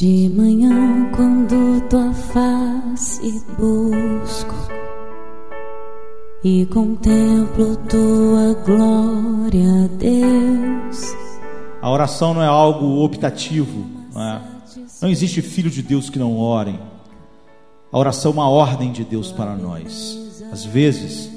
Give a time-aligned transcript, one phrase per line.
[0.00, 4.54] De manhã, quando tua face busco
[6.44, 11.16] e contemplo tua glória, Deus.
[11.82, 14.42] A oração não é algo optativo, não, é?
[15.02, 16.78] não existe filho de Deus que não orem.
[17.90, 20.16] A oração é uma ordem de Deus para nós.
[20.52, 21.28] Às vezes,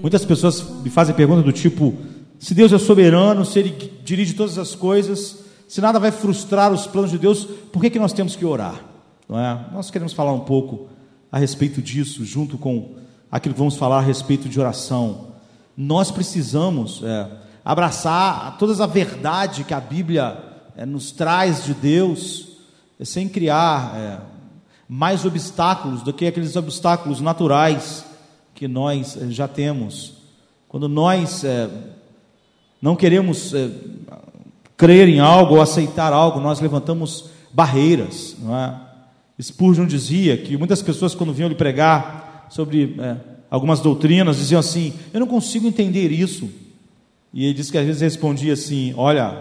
[0.00, 1.92] muitas pessoas me fazem perguntas do tipo:
[2.38, 5.39] se Deus é soberano, se Ele dirige todas as coisas,
[5.70, 8.80] se nada vai frustrar os planos de Deus, por que, que nós temos que orar?
[9.28, 9.66] Não é?
[9.72, 10.88] Nós queremos falar um pouco
[11.30, 12.96] a respeito disso, junto com
[13.30, 15.28] aquilo que vamos falar a respeito de oração.
[15.76, 17.30] Nós precisamos é,
[17.64, 20.42] abraçar toda a verdade que a Bíblia
[20.76, 22.48] é, nos traz de Deus,
[22.98, 24.18] é, sem criar é,
[24.88, 28.04] mais obstáculos do que aqueles obstáculos naturais
[28.56, 30.14] que nós é, já temos.
[30.66, 31.70] Quando nós é,
[32.82, 33.54] não queremos
[34.80, 38.34] crer em algo ou aceitar algo, nós levantamos barreiras.
[38.38, 38.80] Não é?
[39.38, 43.16] Spurgeon dizia que muitas pessoas, quando vinham lhe pregar sobre é,
[43.50, 46.48] algumas doutrinas, diziam assim: Eu não consigo entender isso.
[47.30, 49.36] E ele disse que às vezes respondia assim: Olha,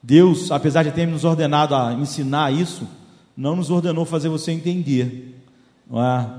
[0.00, 2.86] Deus, apesar de ter nos ordenado a ensinar isso,
[3.36, 5.36] não nos ordenou fazer você entender.
[5.90, 6.30] Não é?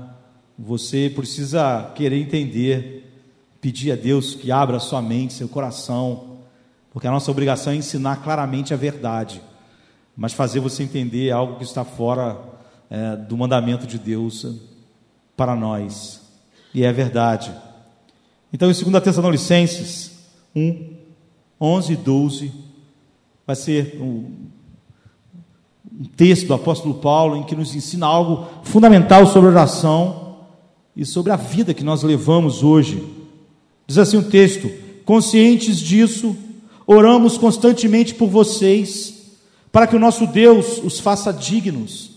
[0.58, 3.12] Você precisa querer entender,
[3.60, 6.35] pedir a Deus que abra sua mente, seu coração
[6.96, 9.42] porque a nossa obrigação é ensinar claramente a verdade,
[10.16, 12.40] mas fazer você entender algo que está fora
[12.88, 14.46] é, do mandamento de Deus
[15.36, 16.22] para nós,
[16.72, 17.52] e é verdade.
[18.50, 20.12] Então, em 2 Tessalonicenses
[20.54, 20.94] 1,
[21.60, 22.52] 11 e 12,
[23.46, 24.30] vai ser um,
[26.00, 30.38] um texto do apóstolo Paulo em que nos ensina algo fundamental sobre oração
[30.96, 33.06] e sobre a vida que nós levamos hoje.
[33.86, 34.70] Diz assim o um texto:
[35.04, 36.34] conscientes disso,
[36.86, 39.14] Oramos constantemente por vocês,
[39.72, 42.12] para que o nosso Deus os faça dignos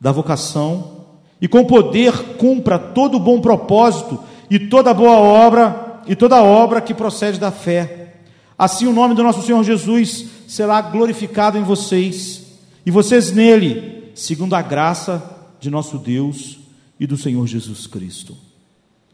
[0.00, 1.06] da vocação
[1.40, 6.94] e com poder cumpra todo bom propósito e toda boa obra e toda obra que
[6.94, 8.14] procede da fé.
[8.58, 12.42] Assim o nome do nosso Senhor Jesus será glorificado em vocês
[12.84, 15.22] e vocês nele, segundo a graça
[15.58, 16.58] de nosso Deus
[16.98, 18.36] e do Senhor Jesus Cristo.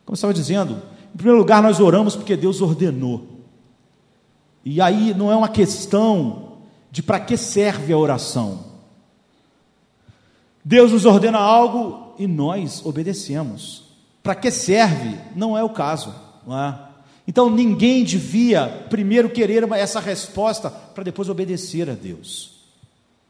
[0.05, 0.81] Como estava dizendo,
[1.15, 3.36] em primeiro lugar nós oramos porque Deus ordenou.
[4.69, 6.55] E aí não é uma questão
[6.91, 8.65] de para que serve a oração.
[10.65, 13.85] Deus nos ordena algo e nós obedecemos.
[14.25, 15.21] Para que serve?
[15.37, 16.13] Não é o caso.
[16.45, 16.77] Não é?
[17.29, 22.57] Então ninguém devia primeiro querer essa resposta para depois obedecer a Deus.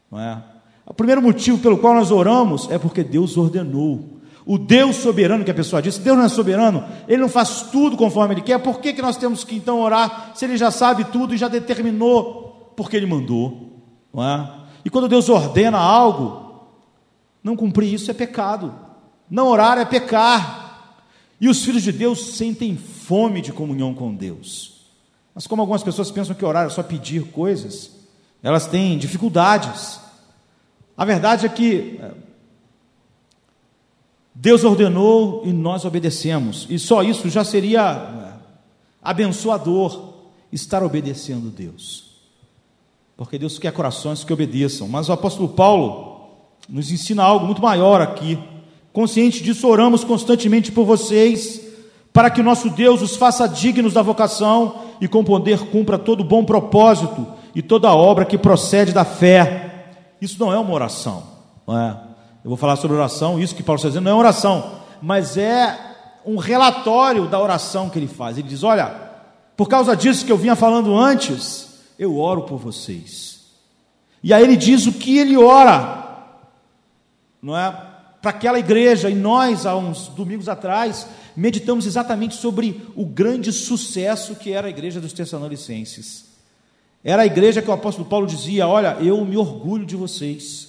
[0.09, 0.41] Não é?
[0.87, 4.16] O primeiro motivo pelo qual nós oramos é porque Deus ordenou.
[4.47, 7.97] O Deus soberano que a pessoa disse, Deus não é soberano, Ele não faz tudo
[7.97, 11.03] conforme Ele quer, por que, que nós temos que então orar se Ele já sabe
[11.03, 13.83] tudo e já determinou porque Ele mandou?
[14.13, 14.49] Não é?
[14.85, 16.65] E quando Deus ordena algo,
[17.43, 18.73] não cumprir isso é pecado,
[19.29, 20.95] não orar é pecar,
[21.41, 24.87] e os filhos de Deus sentem fome de comunhão com Deus.
[25.35, 27.91] Mas como algumas pessoas pensam que orar é só pedir coisas,
[28.41, 29.99] elas têm dificuldades.
[30.95, 31.99] A verdade é que
[34.39, 38.33] Deus ordenou e nós obedecemos, e só isso já seria é,
[39.01, 40.13] abençoador
[40.51, 42.11] estar obedecendo Deus,
[43.17, 44.87] porque Deus quer corações que obedeçam.
[44.87, 46.29] Mas o apóstolo Paulo
[46.69, 48.37] nos ensina algo muito maior aqui.
[48.93, 51.59] Consciente disso, oramos constantemente por vocês,
[52.13, 56.45] para que nosso Deus os faça dignos da vocação e com poder cumpra todo bom
[56.45, 59.95] propósito e toda obra que procede da fé.
[60.21, 61.23] Isso não é uma oração,
[61.67, 62.06] não é?
[62.47, 65.77] Eu vou falar sobre oração, isso que Paulo está dizendo não é oração, mas é
[66.25, 68.37] um relatório da oração que ele faz.
[68.37, 68.85] Ele diz: Olha,
[69.57, 71.67] por causa disso que eu vinha falando antes,
[71.99, 73.47] eu oro por vocês.
[74.23, 76.37] E aí ele diz o que ele ora,
[77.41, 77.69] não é?
[78.21, 84.35] Para aquela igreja, e nós, há uns domingos atrás, meditamos exatamente sobre o grande sucesso
[84.35, 86.27] que era a igreja dos Tessalonicenses.
[87.03, 90.66] Era a igreja que o apóstolo Paulo dizia: Olha, eu me orgulho de vocês.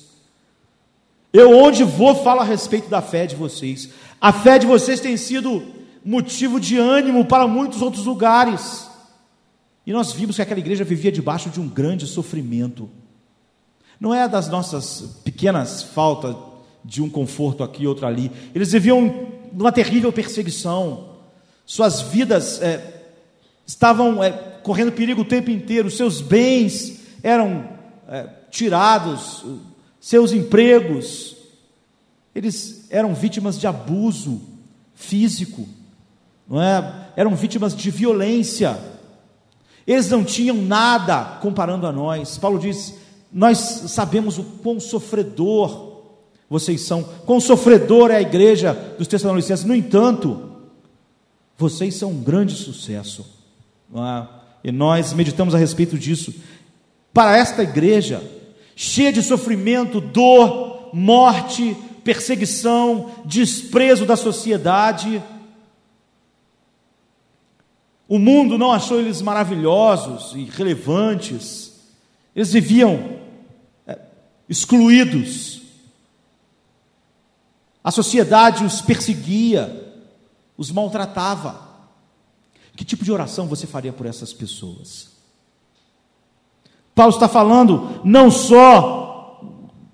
[1.32, 3.90] Eu, onde vou, falo a respeito da fé de vocês.
[4.20, 5.62] A fé de vocês tem sido
[6.04, 8.88] motivo de ânimo para muitos outros lugares.
[9.86, 12.88] E nós vimos que aquela igreja vivia debaixo de um grande sofrimento.
[14.00, 16.34] Não é das nossas pequenas faltas
[16.84, 18.30] de um conforto aqui outro ali.
[18.54, 21.16] Eles viviam numa terrível perseguição.
[21.66, 23.02] Suas vidas é,
[23.66, 24.30] estavam é,
[24.62, 25.90] correndo perigo o tempo inteiro.
[25.90, 27.68] Seus bens eram
[28.08, 29.44] é, tirados
[30.08, 31.36] seus empregos,
[32.34, 34.40] eles eram vítimas de abuso
[34.94, 35.68] físico,
[36.48, 37.10] não é?
[37.14, 38.78] Eram vítimas de violência.
[39.86, 42.38] Eles não tinham nada comparando a nós.
[42.38, 42.94] Paulo diz:
[43.30, 46.00] nós sabemos o quão sofredor
[46.48, 49.66] vocês são, quão sofredor é a igreja dos Tessalonicenses.
[49.66, 50.52] No entanto,
[51.54, 53.26] vocês são um grande sucesso.
[53.94, 54.26] É?
[54.64, 56.34] E nós meditamos a respeito disso.
[57.12, 58.22] Para esta igreja,
[58.80, 65.20] cheia de sofrimento, dor, morte, perseguição, desprezo da sociedade,
[68.06, 71.72] o mundo não achou eles maravilhosos e relevantes.
[72.36, 73.18] Eles viviam
[73.84, 73.98] é,
[74.48, 75.62] excluídos.
[77.82, 79.92] A sociedade os perseguia,
[80.56, 81.66] os maltratava.
[82.76, 85.17] Que tipo de oração você faria por essas pessoas?
[86.98, 89.40] Paulo está falando não só,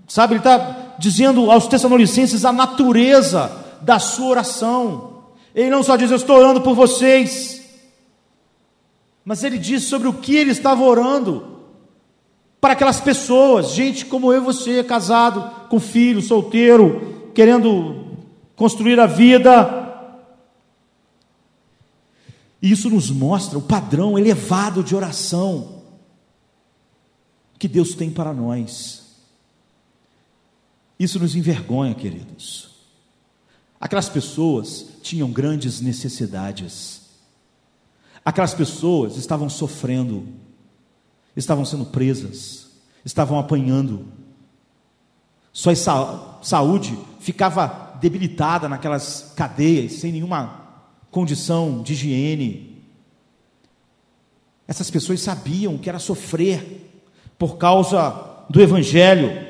[0.09, 3.53] sabe, ele está dizendo aos Tessalonicenses a natureza
[3.83, 5.19] da sua oração.
[5.55, 7.63] Ele não só diz, eu estou orando por vocês,
[9.23, 11.59] mas ele diz sobre o que ele estava orando
[12.59, 18.17] para aquelas pessoas, gente como eu e você, casado, com filho, solteiro, querendo
[18.57, 20.09] construir a vida.
[22.63, 25.74] E isso nos mostra o padrão elevado de oração
[27.59, 29.05] que Deus tem para nós.
[30.99, 32.71] Isso nos envergonha, queridos.
[33.81, 37.03] Aquelas pessoas tinham grandes necessidades.
[38.25, 40.27] Aquelas pessoas estavam sofrendo,
[41.37, 42.69] estavam sendo presas,
[43.05, 44.07] estavam apanhando.
[45.53, 45.75] Sua
[46.43, 50.63] saúde ficava debilitada naquelas cadeias, sem nenhuma
[51.11, 52.83] condição de higiene.
[54.67, 56.94] Essas pessoas sabiam que era sofrer
[57.39, 58.15] por causa
[58.49, 59.45] do Evangelho.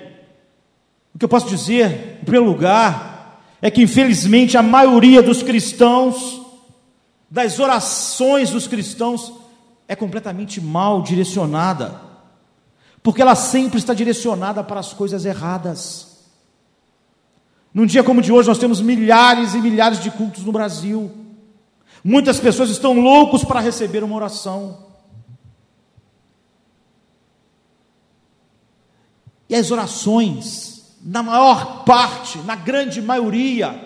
[1.14, 6.42] O que eu posso dizer, em primeiro lugar, é que infelizmente a maioria dos cristãos
[7.30, 9.32] das orações dos cristãos
[9.88, 12.00] é completamente mal direcionada,
[13.02, 16.14] porque ela sempre está direcionada para as coisas erradas.
[17.72, 21.10] Num dia como o de hoje, nós temos milhares e milhares de cultos no Brasil.
[22.04, 24.78] Muitas pessoas estão loucos para receber uma oração.
[29.58, 33.80] As orações, na maior parte, na grande maioria,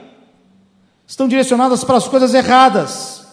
[1.07, 3.27] estão direcionadas para as coisas erradas.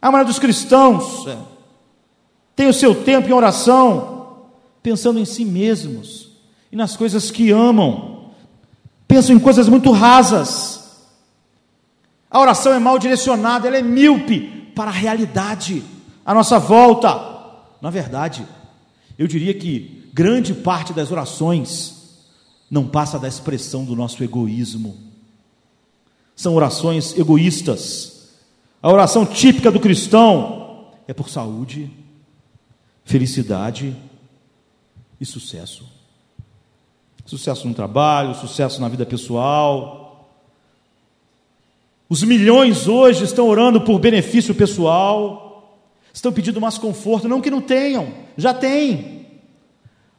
[0.00, 1.36] A maioria dos cristãos é,
[2.54, 4.46] tem o seu tempo em oração,
[4.82, 6.30] pensando em si mesmos
[6.70, 8.30] e nas coisas que amam,
[9.08, 11.06] pensam em coisas muito rasas.
[12.30, 15.82] A oração é mal direcionada, ela é míope para a realidade,
[16.24, 17.18] a nossa volta.
[17.80, 18.46] Na verdade,
[19.18, 21.94] eu diria que grande parte das orações
[22.70, 24.96] não passa da expressão do nosso egoísmo.
[26.34, 28.16] São orações egoístas
[28.86, 31.90] a oração típica do cristão é por saúde,
[33.04, 33.96] felicidade
[35.20, 35.84] e sucesso.
[37.24, 40.30] Sucesso no trabalho, sucesso na vida pessoal.
[42.08, 45.80] Os milhões hoje estão orando por benefício pessoal,
[46.14, 49.15] estão pedindo mais conforto, não que não tenham, já tem.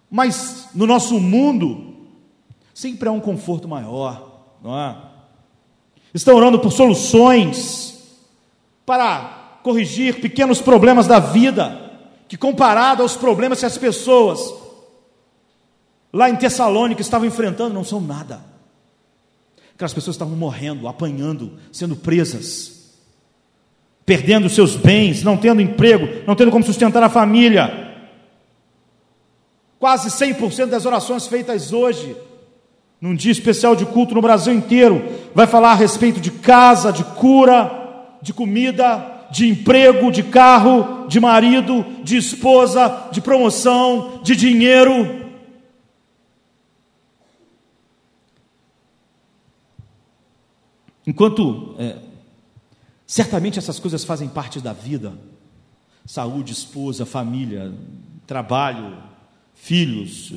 [0.09, 1.95] Mas no nosso mundo
[2.73, 4.95] sempre há um conforto maior, não é?
[6.13, 8.17] Estão orando por soluções
[8.85, 11.91] para corrigir pequenos problemas da vida,
[12.27, 14.53] que comparado aos problemas que as pessoas
[16.13, 18.41] lá em Tessalônica estavam enfrentando, não são nada.
[19.75, 22.95] Aquelas pessoas estavam morrendo, apanhando, sendo presas,
[24.05, 27.86] perdendo seus bens, não tendo emprego, não tendo como sustentar a família.
[29.79, 32.15] Quase 100% das orações feitas hoje,
[32.99, 35.03] num dia especial de culto no Brasil inteiro,
[35.35, 41.19] vai falar a respeito de casa, de cura, de comida, de emprego, de carro, de
[41.19, 45.27] marido, de esposa, de promoção, de dinheiro.
[51.05, 51.97] Enquanto é,
[53.05, 55.13] certamente essas coisas fazem parte da vida,
[56.05, 57.71] saúde, esposa, família,
[58.25, 58.97] trabalho,
[59.61, 60.33] filhos,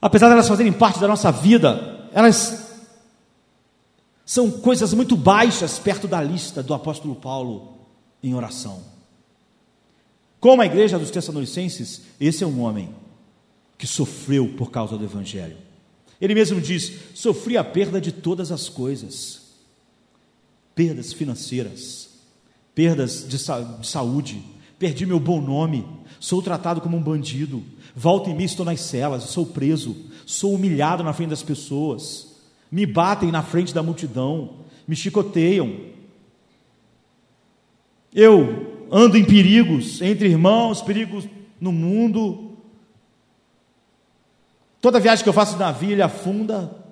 [0.00, 2.64] apesar de elas fazerem parte da nossa vida, elas
[4.26, 7.78] são coisas muito baixas perto da lista do apóstolo Paulo
[8.22, 8.82] em oração.
[10.40, 12.94] Como a igreja dos Tessalonicenses, esse é um homem
[13.78, 15.56] que sofreu por causa do Evangelho.
[16.20, 19.42] Ele mesmo diz: sofri a perda de todas as coisas,
[20.74, 22.10] perdas financeiras,
[22.74, 24.42] perdas de, sa de saúde,
[24.78, 25.86] perdi meu bom nome,
[26.24, 27.62] sou tratado como um bandido,
[27.94, 32.34] volta e meia estou nas celas, sou preso, sou humilhado na frente das pessoas
[32.74, 35.78] me batem na frente da multidão, me chicoteiam.
[38.12, 41.24] Eu ando em perigos entre irmãos, perigos
[41.60, 42.56] no mundo.
[44.80, 46.84] Toda viagem que eu faço de navio, ele afunda.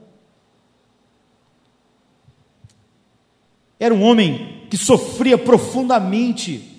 [3.80, 6.71] Era um homem que sofria profundamente,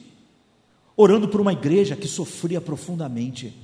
[1.03, 3.55] orando por uma igreja que sofria profundamente.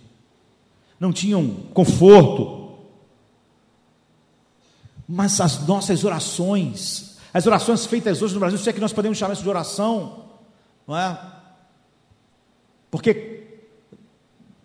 [0.99, 2.77] Não tinham conforto.
[5.07, 9.17] Mas as nossas orações, as orações feitas hoje no Brasil, se é que nós podemos
[9.17, 10.25] chamar isso de oração,
[10.87, 11.19] não é?
[12.91, 13.43] Porque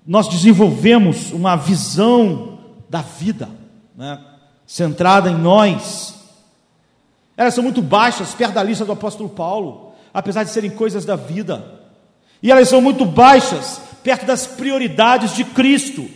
[0.06, 2.58] nós desenvolvemos uma visão
[2.90, 3.48] da vida,
[3.96, 4.22] né?
[4.66, 6.14] centrada em nós,
[7.36, 11.16] elas são muito baixas perto da lista do apóstolo Paulo, apesar de serem coisas da
[11.16, 11.83] vida.
[12.44, 16.06] E elas são muito baixas perto das prioridades de Cristo,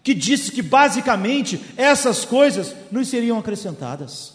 [0.00, 4.34] que disse que basicamente essas coisas não seriam acrescentadas.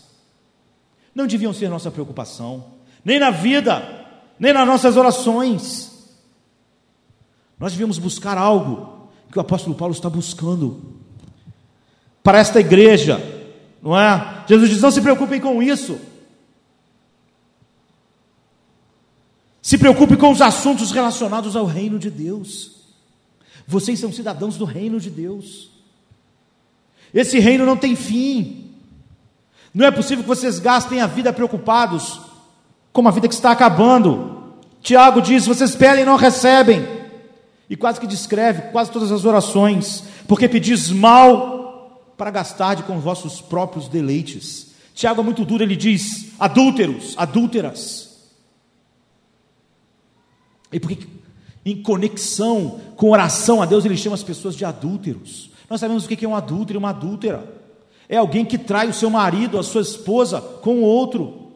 [1.15, 2.65] Não deviam ser nossa preocupação,
[3.03, 4.05] nem na vida,
[4.37, 5.89] nem nas nossas orações.
[7.57, 10.99] Nós devíamos buscar algo que o apóstolo Paulo está buscando
[12.21, 13.23] para esta igreja,
[13.81, 14.43] não é?
[14.49, 15.97] Jesus diz: não se preocupem com isso.
[19.65, 22.73] Se preocupe com os assuntos relacionados ao reino de Deus.
[23.65, 25.71] Vocês são cidadãos do reino de Deus.
[27.11, 28.69] Esse reino não tem fim.
[29.73, 32.21] Não é possível que vocês gastem a vida preocupados
[32.93, 34.53] com uma vida que está acabando.
[34.83, 36.87] Tiago diz: vocês pedem e não recebem.
[37.67, 43.03] E quase que descreve quase todas as orações, porque pedis mal para gastar com os
[43.03, 44.75] vossos próprios deleites.
[44.93, 48.04] Tiago é muito duro, ele diz: adúlteros, adúlteras.
[50.75, 51.07] E porque
[51.65, 55.49] em conexão com oração a Deus, ele chama as pessoas de adúlteros.
[55.69, 57.49] Nós sabemos o que é um adúltero e uma adúltera.
[58.09, 61.53] É alguém que trai o seu marido, a sua esposa, com outro.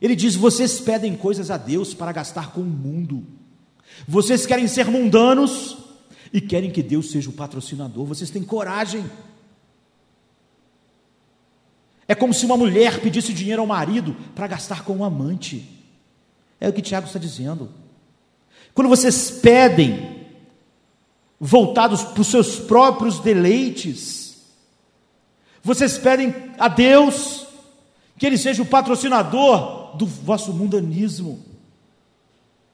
[0.00, 3.26] Ele diz: vocês pedem coisas a Deus para gastar com o mundo.
[4.08, 5.76] Vocês querem ser mundanos,
[6.32, 8.06] e querem que Deus seja o patrocinador.
[8.06, 9.04] Vocês têm coragem.
[12.08, 15.79] É como se uma mulher pedisse dinheiro ao marido para gastar com um amante.
[16.60, 17.70] É o que Tiago está dizendo.
[18.74, 20.26] Quando vocês pedem,
[21.40, 24.36] voltados para os seus próprios deleites,
[25.62, 27.46] vocês pedem a Deus
[28.18, 31.42] que Ele seja o patrocinador do vosso mundanismo.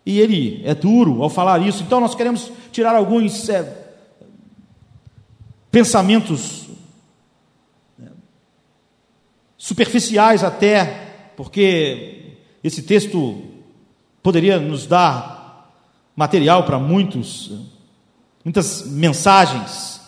[0.05, 1.83] E ele é duro ao falar isso.
[1.83, 3.93] Então nós queremos tirar alguns é,
[5.69, 6.69] pensamentos
[7.99, 8.11] né,
[9.59, 13.56] superficiais até, porque esse texto
[14.27, 15.71] poderia nos dar
[16.17, 17.53] material para muitos,
[18.45, 20.01] muitas mensagens,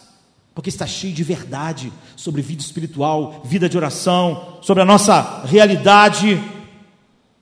[0.52, 6.42] porque está cheio de verdade sobre vida espiritual, vida de oração, sobre a nossa realidade.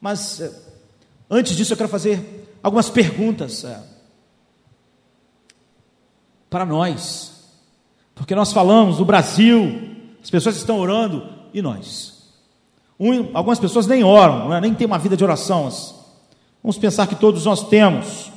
[0.02, 0.52] Mas é,
[1.30, 3.82] antes disso eu quero fazer algumas perguntas é,
[6.50, 7.42] para nós,
[8.14, 12.34] porque nós falamos do Brasil, as pessoas estão orando e nós.
[13.00, 14.60] Um, algumas pessoas nem oram, é?
[14.60, 15.70] nem têm uma vida de oração.
[16.66, 18.32] Vamos pensar que todos nós temos.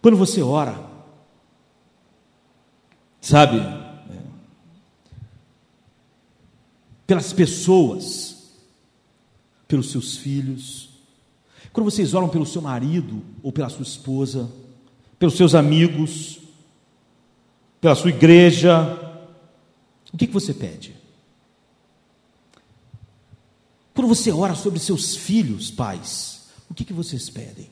[0.00, 0.78] Quando você ora,
[3.20, 4.22] sabe, é,
[7.04, 8.52] pelas pessoas,
[9.66, 10.90] pelos seus filhos,
[11.72, 14.48] quando vocês oram pelo seu marido ou pela sua esposa,
[15.18, 16.38] pelos seus amigos,
[17.80, 18.96] pela sua igreja,
[20.14, 20.91] o que, que você pede?
[23.94, 27.70] Quando você ora sobre seus filhos, pais, o que, que vocês pedem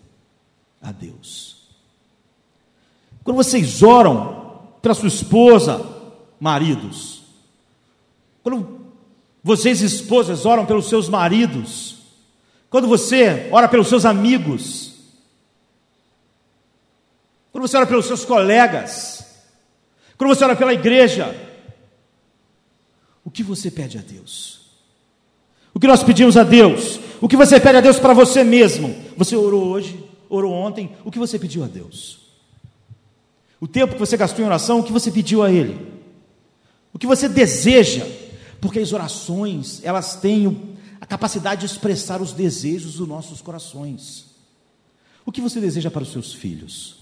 [0.80, 1.68] a Deus?
[3.24, 5.84] Quando vocês oram pela sua esposa,
[6.38, 7.22] maridos,
[8.42, 8.80] quando
[9.42, 11.98] vocês, esposas, oram pelos seus maridos,
[12.68, 14.94] quando você ora pelos seus amigos,
[17.50, 19.24] quando você ora pelos seus colegas,
[20.16, 21.34] quando você ora pela igreja,
[23.24, 24.59] o que você pede a Deus?
[25.74, 27.00] O que nós pedimos a Deus?
[27.20, 28.94] O que você pede a Deus para você mesmo?
[29.16, 32.18] Você orou hoje, orou ontem, o que você pediu a Deus?
[33.60, 35.78] O tempo que você gastou em oração, o que você pediu a Ele?
[36.92, 38.06] O que você deseja?
[38.60, 44.26] Porque as orações, elas têm a capacidade de expressar os desejos dos nossos corações.
[45.24, 46.96] O que você deseja para os seus filhos?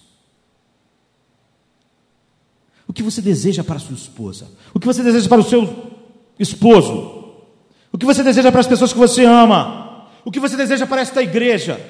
[2.86, 4.48] O que você deseja para a sua esposa?
[4.74, 5.92] O que você deseja para o seu
[6.38, 7.17] esposo?
[7.92, 10.08] O que você deseja para as pessoas que você ama?
[10.24, 11.80] O que você deseja para esta igreja?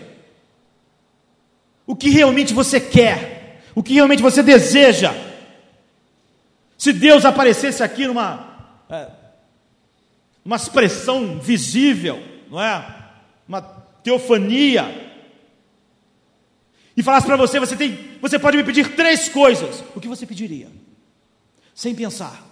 [1.87, 3.63] O que realmente você quer?
[3.75, 5.13] O que realmente você deseja?
[6.77, 8.49] Se Deus aparecesse aqui numa
[8.89, 9.09] é,
[10.45, 13.11] uma expressão visível, não é?
[13.47, 13.61] Uma
[14.03, 15.13] teofania.
[16.97, 20.25] e falasse para você, você tem, você pode me pedir três coisas, o que você
[20.25, 20.69] pediria?
[21.75, 22.48] Sem pensar.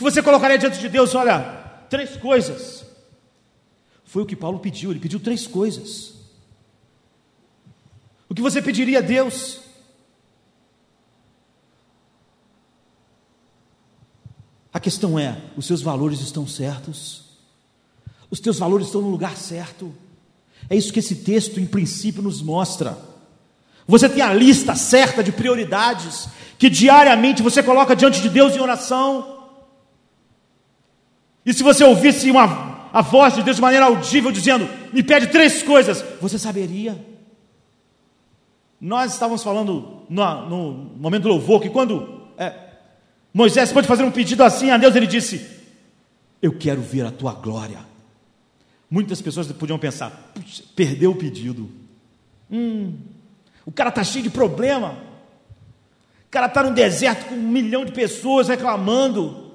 [0.00, 1.14] Que você colocaria diante de Deus?
[1.14, 1.40] Olha,
[1.90, 2.86] três coisas.
[4.02, 6.14] Foi o que Paulo pediu, ele pediu três coisas.
[8.26, 9.60] O que você pediria a Deus?
[14.72, 17.24] A questão é: os seus valores estão certos?
[18.30, 19.94] Os teus valores estão no lugar certo?
[20.70, 22.96] É isso que esse texto, em princípio, nos mostra.
[23.86, 26.26] Você tem a lista certa de prioridades
[26.58, 29.39] que diariamente você coloca diante de Deus em oração.
[31.44, 35.28] E se você ouvisse uma, a voz de Deus de maneira audível dizendo: Me pede
[35.28, 36.98] três coisas, você saberia.
[38.80, 42.52] Nós estávamos falando no, no momento do louvor que quando é,
[43.32, 45.46] Moisés pode fazer um pedido assim a Deus, ele disse:
[46.40, 47.78] Eu quero ver a tua glória.
[48.90, 50.32] Muitas pessoas podiam pensar:
[50.74, 51.70] perdeu o pedido.
[52.50, 52.96] Hum,
[53.64, 54.96] o cara está cheio de problema.
[56.26, 59.49] O cara está no deserto com um milhão de pessoas reclamando.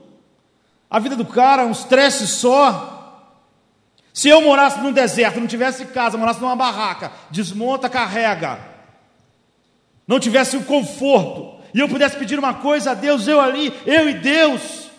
[0.96, 3.36] A vida do cara um estresse só.
[4.14, 8.66] Se eu morasse num deserto, não tivesse casa, morasse numa barraca, desmonta, carrega,
[10.08, 14.08] não tivesse o conforto, e eu pudesse pedir uma coisa a Deus, eu ali, eu
[14.10, 14.90] e Deus.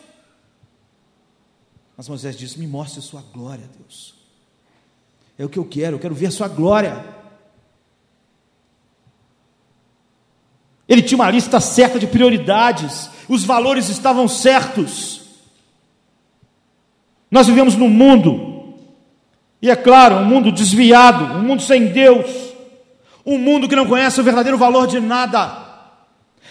[1.97, 4.15] Mas Moisés disse: Me mostre a sua glória, Deus.
[5.39, 7.07] É o que eu quero, eu quero ver a sua glória.
[10.87, 15.25] Ele tinha uma lista certa de prioridades, os valores estavam certos.
[17.31, 18.75] Nós vivemos num mundo,
[19.61, 22.55] e é claro, um mundo desviado, um mundo sem Deus,
[23.25, 25.67] um mundo que não conhece o verdadeiro valor de nada,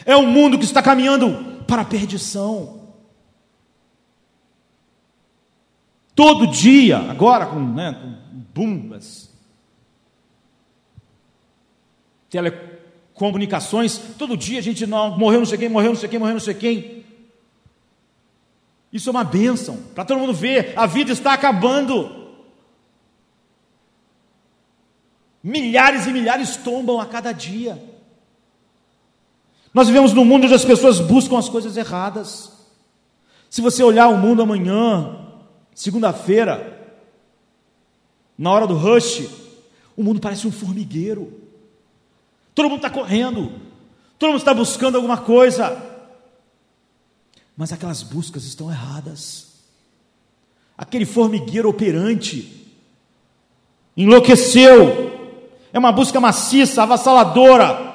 [0.05, 2.81] é um mundo que está caminhando para a perdição.
[6.13, 8.15] Todo dia, agora com, né, com
[8.53, 9.29] bombas,
[12.29, 16.35] telecomunicações, todo dia a gente não, morreu não sei quem, morreu não sei quem, morreu
[16.35, 16.94] não sei quem.
[18.95, 22.29] Isso é uma bênção, para todo mundo ver, a vida está acabando.
[25.43, 27.77] Milhares e milhares tombam a cada dia.
[29.73, 32.53] Nós vivemos num mundo onde as pessoas buscam as coisas erradas.
[33.49, 35.27] Se você olhar o mundo amanhã,
[35.73, 36.97] segunda-feira,
[38.37, 39.27] na hora do rush,
[39.97, 41.33] o mundo parece um formigueiro.
[42.53, 43.51] Todo mundo está correndo,
[44.17, 45.94] todo mundo está buscando alguma coisa
[47.55, 49.53] mas aquelas buscas estão erradas.
[50.77, 52.67] Aquele formigueiro operante
[53.95, 55.39] enlouqueceu,
[55.71, 57.93] é uma busca maciça, avassaladora.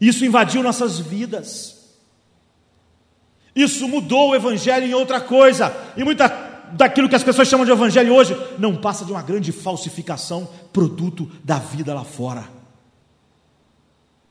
[0.00, 1.78] Isso invadiu nossas vidas.
[3.54, 5.74] Isso mudou o evangelho em outra coisa.
[5.96, 6.28] E muita
[6.72, 11.30] daquilo que as pessoas chamam de evangelho hoje não passa de uma grande falsificação, produto
[11.42, 12.48] da vida lá fora.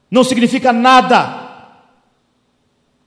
[0.09, 1.48] Não significa nada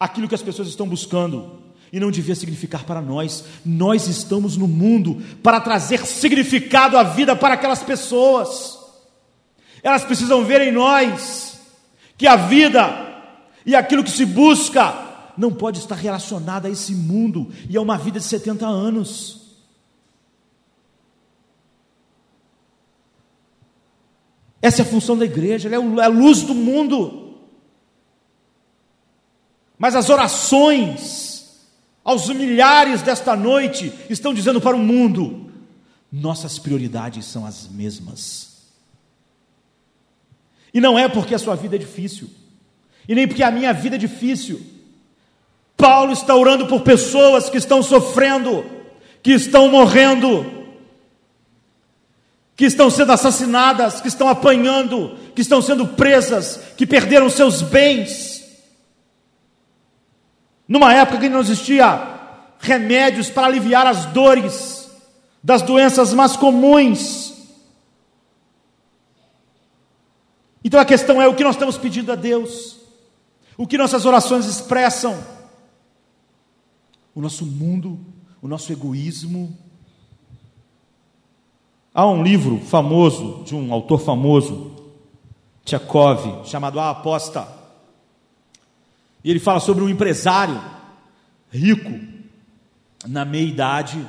[0.03, 1.63] aquilo que as pessoas estão buscando.
[1.93, 3.45] E não devia significar para nós.
[3.65, 8.79] Nós estamos no mundo para trazer significado à vida para aquelas pessoas.
[9.83, 11.61] Elas precisam ver em nós
[12.19, 13.13] que a vida
[13.65, 17.97] e aquilo que se busca não pode estar relacionada a esse mundo e a uma
[17.97, 19.43] vida de 70 anos.
[24.61, 27.22] Essa é a função da igreja, ela é a luz do mundo.
[29.83, 31.59] Mas as orações
[32.05, 35.51] aos milhares desta noite estão dizendo para o mundo:
[36.13, 38.63] nossas prioridades são as mesmas.
[40.73, 42.31] E não é porque a sua vida é difícil,
[43.09, 44.65] e nem porque a minha vida é difícil.
[45.77, 48.65] Paulo está orando por pessoas que estão sofrendo,
[49.21, 50.47] que estão morrendo,
[52.55, 58.42] que estão sendo assassinadas, que estão apanhando, que estão sendo presas, que perderam seus bens
[60.73, 62.19] numa época que não existia
[62.59, 64.91] remédios para aliviar as dores
[65.45, 67.35] das doenças mais comuns.
[70.65, 72.79] Então a questão é o que nós estamos pedindo a Deus,
[73.55, 75.23] o que nossas orações expressam,
[77.15, 78.01] o nosso mundo,
[78.41, 79.55] o nosso egoísmo.
[81.93, 84.75] Há um livro famoso, de um autor famoso,
[85.67, 87.62] Tchekov, chamado A Aposta.
[89.25, 90.61] E ele fala sobre um empresário
[91.51, 91.93] rico,
[93.07, 94.07] na meia idade,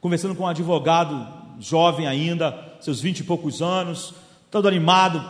[0.00, 1.26] conversando com um advogado
[1.58, 4.14] jovem ainda, seus vinte e poucos anos,
[4.50, 5.24] todo animado,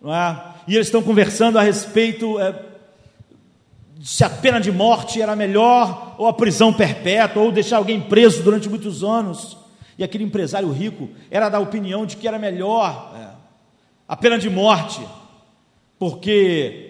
[0.00, 0.54] não é?
[0.68, 2.62] E eles estão conversando a respeito é,
[4.02, 8.42] se a pena de morte era melhor, ou a prisão perpétua, ou deixar alguém preso
[8.42, 9.56] durante muitos anos.
[9.98, 13.28] E aquele empresário rico era da opinião de que era melhor é,
[14.06, 15.00] a pena de morte,
[15.98, 16.85] porque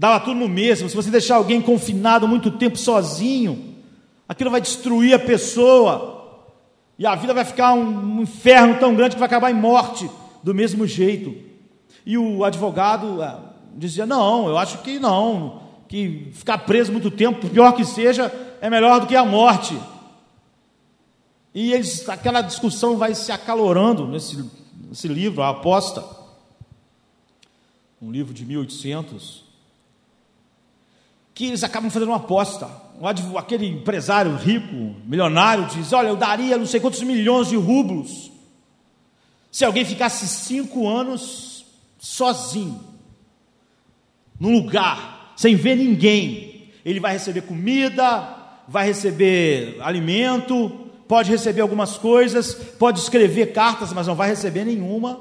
[0.00, 0.88] dava tudo no mesmo.
[0.88, 3.76] Se você deixar alguém confinado muito tempo sozinho,
[4.26, 6.48] aquilo vai destruir a pessoa,
[6.98, 10.10] e a vida vai ficar um, inferno tão grande que vai acabar em morte
[10.42, 11.36] do mesmo jeito.
[12.06, 13.36] E o advogado é,
[13.76, 18.32] dizia: Não, eu acho que não, que ficar preso muito tempo, pior que seja,
[18.62, 19.78] é melhor do que a morte.
[21.54, 24.48] E eles, aquela discussão vai se acalorando nesse,
[24.88, 26.02] nesse livro, a aposta,
[28.00, 29.49] um livro de 1800,
[31.40, 32.68] que eles acabam fazendo uma aposta.
[33.34, 38.30] Aquele empresário rico, milionário, diz: Olha, eu daria não sei quantos milhões de rublos
[39.50, 41.64] se alguém ficasse cinco anos
[41.98, 42.78] sozinho,
[44.38, 46.68] num lugar, sem ver ninguém.
[46.84, 48.36] Ele vai receber comida,
[48.68, 50.70] vai receber alimento,
[51.08, 55.18] pode receber algumas coisas, pode escrever cartas, mas não vai receber nenhuma.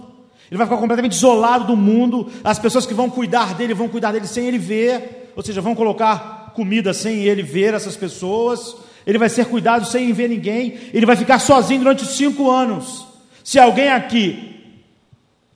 [0.52, 2.30] Ele vai ficar completamente isolado do mundo.
[2.44, 5.76] As pessoas que vão cuidar dele vão cuidar dele sem ele ver, ou seja, vão
[5.76, 8.76] colocar comida sem ele ver essas pessoas.
[9.06, 10.78] Ele vai ser cuidado sem ver ninguém.
[10.94, 13.06] Ele vai ficar sozinho durante cinco anos.
[13.44, 14.84] Se alguém aqui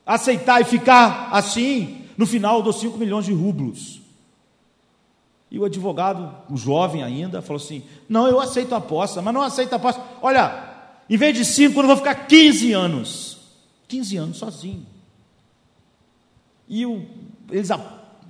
[0.06, 4.02] aceitar e ficar assim, no final eu dou 5 milhões de rublos.
[5.52, 9.42] E o advogado, um jovem ainda, falou assim: Não, eu aceito a aposta, mas não
[9.42, 10.02] aceito a aposta.
[10.20, 10.74] Olha,
[11.08, 13.38] em vez de cinco, eu vou ficar 15 anos.
[13.88, 14.86] 15 anos sozinho.
[16.68, 17.06] E o,
[17.52, 17.70] eles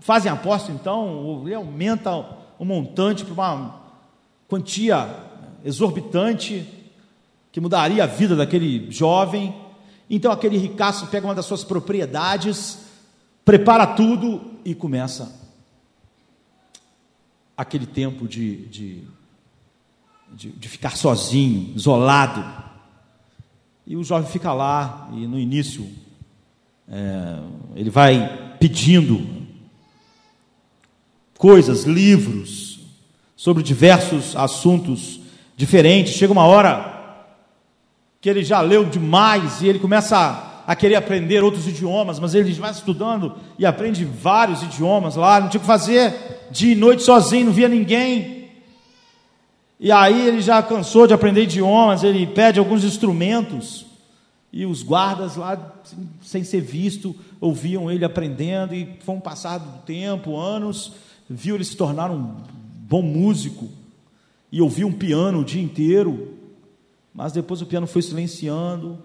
[0.03, 2.11] fazem aposta, então, ele aumenta
[2.59, 3.81] o montante para uma
[4.49, 5.09] quantia
[5.63, 6.67] exorbitante,
[7.53, 9.55] que mudaria a vida daquele jovem.
[10.09, 12.79] Então, aquele ricaço pega uma das suas propriedades,
[13.45, 15.33] prepara tudo e começa
[17.55, 19.03] aquele tempo de, de,
[20.33, 22.43] de, de ficar sozinho, isolado.
[23.87, 25.89] E o jovem fica lá, e no início
[26.89, 27.39] é,
[27.73, 29.42] ele vai pedindo
[31.43, 32.79] coisas, livros,
[33.35, 35.19] sobre diversos assuntos
[35.57, 36.13] diferentes.
[36.13, 37.19] Chega uma hora
[38.21, 42.33] que ele já leu demais e ele começa a a querer aprender outros idiomas, mas
[42.33, 46.75] ele vai estudando e aprende vários idiomas lá, não tinha o que fazer, dia e
[46.75, 48.49] noite sozinho, não via ninguém.
[49.77, 53.85] E aí ele já cansou de aprender idiomas, ele pede alguns instrumentos,
[54.53, 55.59] e os guardas lá,
[56.21, 60.93] sem ser visto, ouviam ele aprendendo, e foi um passado do tempo, anos,
[61.29, 62.35] viu ele se tornar um
[62.87, 63.69] bom músico,
[64.51, 66.37] e ouvia um piano o dia inteiro,
[67.13, 68.99] mas depois o piano foi silenciando,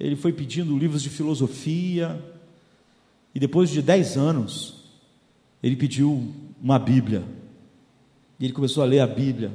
[0.00, 2.22] ele foi pedindo livros de filosofia,
[3.34, 4.84] e depois de dez anos,
[5.62, 7.22] ele pediu uma Bíblia.
[8.40, 9.52] E ele começou a ler a Bíblia.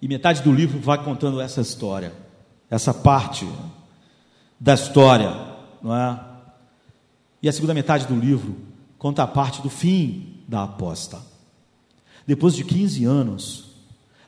[0.00, 2.12] E metade do livro vai contando essa história,
[2.70, 3.48] essa parte
[4.58, 5.30] da história,
[5.82, 6.20] não é?
[7.42, 8.67] E a segunda metade do livro
[8.98, 11.22] conta a parte do fim da aposta.
[12.26, 13.70] Depois de 15 anos,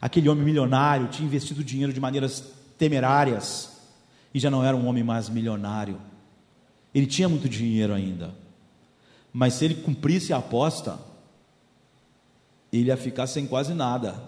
[0.01, 2.45] aquele homem milionário tinha investido dinheiro de maneiras
[2.79, 3.79] temerárias
[4.33, 6.01] e já não era um homem mais milionário.
[6.95, 8.35] Ele tinha muito dinheiro ainda.
[9.33, 10.99] Mas se ele cumprisse a aposta,
[12.73, 14.23] ele ia ficar sem quase nada.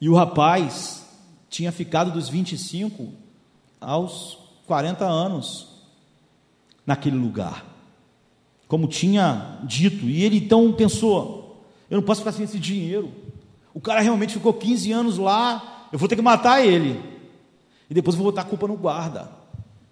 [0.00, 1.06] E o rapaz
[1.48, 3.12] tinha ficado dos 25
[3.80, 5.68] aos 40 anos
[6.86, 7.64] naquele lugar.
[8.70, 10.06] Como tinha dito.
[10.06, 13.10] E ele então pensou: eu não posso ficar sem esse dinheiro.
[13.74, 17.02] O cara realmente ficou 15 anos lá, eu vou ter que matar ele
[17.90, 19.28] e depois vou botar a culpa no guarda,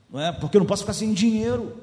[0.09, 0.31] não é?
[0.31, 1.77] Porque eu não posso ficar sem dinheiro.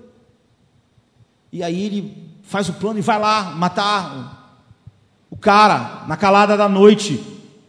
[1.51, 4.63] E aí ele faz o plano e vai lá matar
[5.29, 7.21] o cara na calada da noite,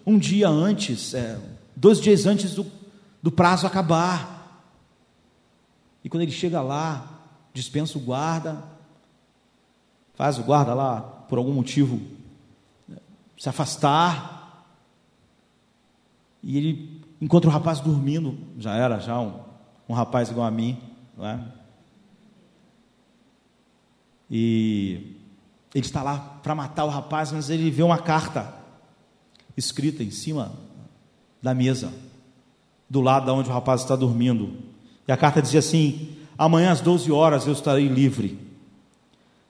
[0.07, 1.37] um dia antes, é,
[1.75, 2.65] dois dias antes do,
[3.21, 4.63] do prazo acabar.
[6.05, 7.09] E quando ele chega lá,
[7.53, 8.76] dispensa o guarda,
[10.17, 12.01] faz o guarda lá, por algum motivo,
[13.39, 14.65] se afastar,
[16.43, 19.41] e ele encontra o rapaz dormindo, já era já um,
[19.89, 20.79] um rapaz igual a mim,
[21.17, 21.41] não é?
[24.31, 25.17] E
[25.75, 28.55] ele está lá para matar o rapaz, mas ele vê uma carta
[29.57, 30.53] escrita em cima
[31.43, 31.93] da mesa,
[32.89, 34.57] do lado de onde o rapaz está dormindo.
[35.07, 38.46] E a carta dizia assim: Amanhã às 12 horas eu estarei livre.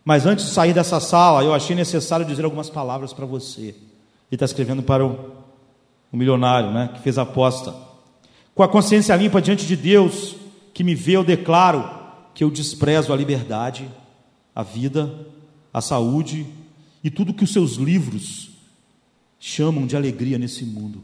[0.06, 3.60] Mas antes de sair dessa sala, eu achei necessário dizer algumas palavras para você.
[3.62, 3.76] Ele
[4.32, 5.36] está escrevendo para o
[6.12, 7.74] o milionário, né, que fez a aposta.
[8.54, 10.36] Com a consciência limpa diante de Deus,
[10.72, 11.88] que me vê, eu declaro
[12.34, 13.88] que eu desprezo a liberdade,
[14.54, 15.26] a vida,
[15.72, 16.46] a saúde
[17.04, 18.50] e tudo que os seus livros
[19.38, 21.02] chamam de alegria nesse mundo.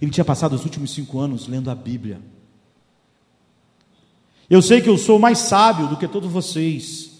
[0.00, 2.20] Ele tinha passado os últimos cinco anos lendo a Bíblia.
[4.50, 7.13] Eu sei que eu sou mais sábio do que todos vocês,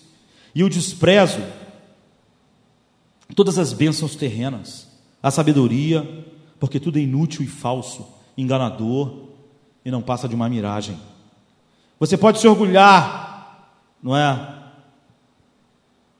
[0.54, 1.42] e eu desprezo
[3.34, 4.88] todas as bênçãos terrenas,
[5.22, 6.26] a sabedoria,
[6.60, 8.06] porque tudo é inútil e falso,
[8.38, 9.24] enganador
[9.84, 10.98] e não passa de uma miragem.
[11.98, 13.70] Você pode se orgulhar,
[14.02, 14.62] não é?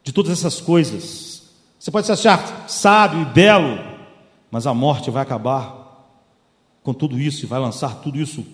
[0.03, 1.51] De todas essas coisas.
[1.79, 3.79] Você pode se achar sábio e belo,
[4.51, 5.85] mas a morte vai acabar
[6.83, 8.45] com tudo isso e vai lançar tudo isso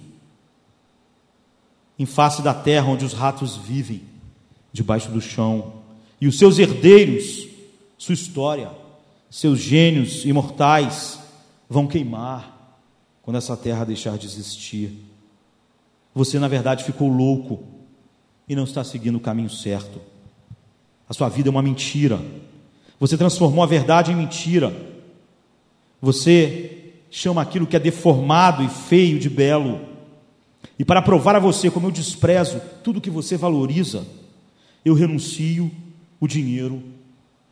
[1.99, 4.03] em face da terra onde os ratos vivem,
[4.73, 5.73] debaixo do chão,
[6.21, 7.49] e os seus herdeiros,
[7.97, 8.71] sua história,
[9.31, 11.19] seus gênios imortais
[11.69, 12.79] vão queimar
[13.23, 14.93] quando essa terra deixar de existir.
[16.15, 17.63] Você, na verdade, ficou louco
[18.49, 20.01] e não está seguindo o caminho certo.
[21.09, 22.21] A sua vida é uma mentira.
[22.99, 24.75] Você transformou a verdade em mentira.
[26.03, 29.81] Você chama aquilo que é deformado e feio de belo.
[30.79, 34.05] E para provar a você como eu desprezo tudo que você valoriza,
[34.85, 35.71] eu renuncio
[36.19, 36.83] o dinheiro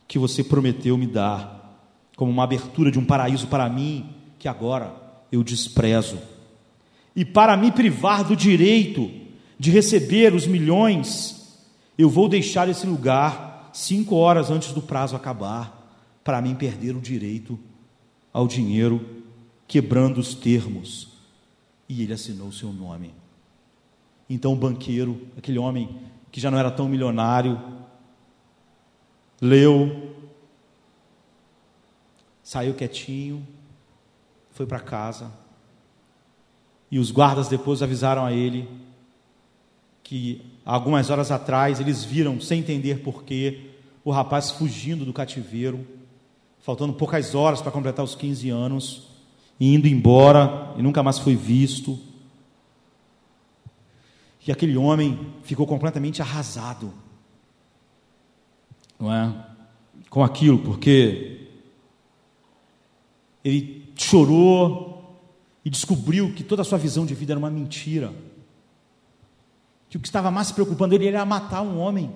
[0.07, 4.93] que você prometeu me dar, como uma abertura de um paraíso para mim, que agora
[5.31, 6.17] eu desprezo.
[7.15, 9.09] E para me privar do direito
[9.57, 11.57] de receber os milhões,
[11.97, 15.77] eu vou deixar esse lugar cinco horas antes do prazo acabar,
[16.23, 17.59] para mim perder o direito
[18.31, 19.23] ao dinheiro,
[19.67, 21.09] quebrando os termos.
[21.87, 23.13] E ele assinou seu nome.
[24.29, 25.89] Então o banqueiro, aquele homem
[26.31, 27.59] que já não era tão milionário,
[29.41, 30.15] leu,
[32.43, 33.45] saiu quietinho,
[34.51, 35.31] foi para casa.
[36.91, 38.67] E os guardas depois avisaram a ele
[40.03, 43.69] que algumas horas atrás eles viram, sem entender porquê,
[44.03, 45.85] o rapaz fugindo do cativeiro,
[46.59, 49.07] faltando poucas horas para completar os 15 anos,
[49.59, 51.99] e indo embora e nunca mais foi visto.
[54.49, 56.91] E aquele homem ficou completamente arrasado,
[58.99, 59.45] não é?
[60.09, 61.49] Com aquilo, porque
[63.45, 65.21] ele chorou
[65.63, 68.11] e descobriu que toda a sua visão de vida era uma mentira.
[69.87, 72.11] Que o que estava mais se preocupando ele era matar um homem.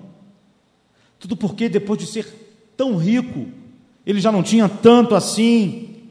[1.20, 2.26] Tudo porque depois de ser
[2.76, 3.46] tão rico,
[4.04, 6.10] ele já não tinha tanto assim.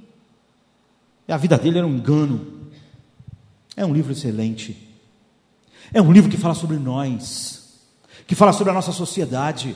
[1.27, 2.69] E a vida dele era um engano.
[3.75, 4.92] É um livro excelente.
[5.93, 7.79] É um livro que fala sobre nós,
[8.25, 9.75] que fala sobre a nossa sociedade.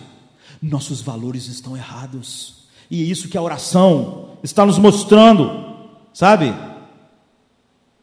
[0.59, 2.67] Nossos valores estão errados.
[2.89, 5.75] E é isso que a oração está nos mostrando,
[6.11, 6.55] sabe?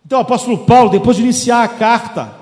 [0.06, 2.32] Então o apóstolo Paulo, depois de iniciar a carta,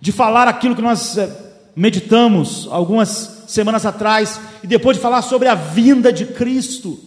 [0.00, 1.30] de falar aquilo que nós eh,
[1.76, 6.98] meditamos algumas semanas atrás, e depois de falar sobre a vinda de Cristo,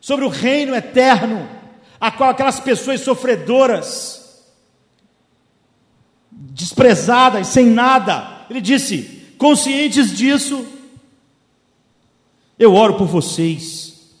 [0.00, 1.48] sobre o reino eterno,
[2.00, 4.17] a qual aquelas pessoas sofredoras,
[6.48, 8.46] desprezadas, sem nada.
[8.48, 10.66] Ele disse: conscientes disso,
[12.58, 14.14] eu oro por vocês,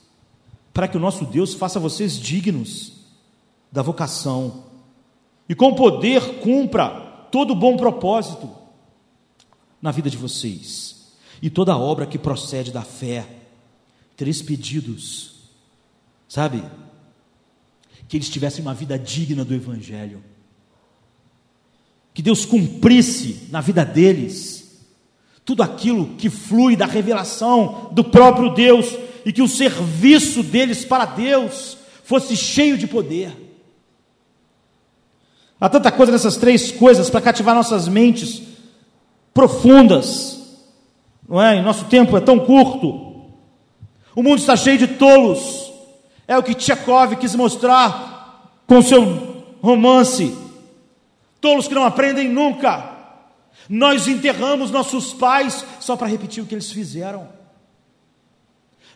[0.72, 2.92] para que o nosso Deus faça vocês dignos
[3.70, 4.64] da vocação
[5.48, 6.88] e com poder cumpra
[7.30, 8.50] todo bom propósito
[9.80, 11.12] na vida de vocês
[11.42, 13.26] e toda obra que procede da fé.
[14.16, 15.34] Três pedidos,
[16.28, 16.62] sabe?
[18.08, 20.22] Que eles tivessem uma vida digna do Evangelho
[22.18, 24.82] que Deus cumprisse na vida deles
[25.44, 28.92] tudo aquilo que flui da revelação do próprio Deus
[29.24, 33.30] e que o serviço deles para Deus fosse cheio de poder.
[35.60, 38.42] Há tanta coisa nessas três coisas para cativar nossas mentes
[39.32, 40.40] profundas,
[41.28, 41.58] não é?
[41.58, 43.28] E nosso tempo é tão curto.
[44.16, 45.72] O mundo está cheio de tolos.
[46.26, 50.47] É o que Tchekov quis mostrar com seu romance
[51.40, 52.96] Tolos que não aprendem nunca.
[53.68, 57.28] Nós enterramos nossos pais só para repetir o que eles fizeram.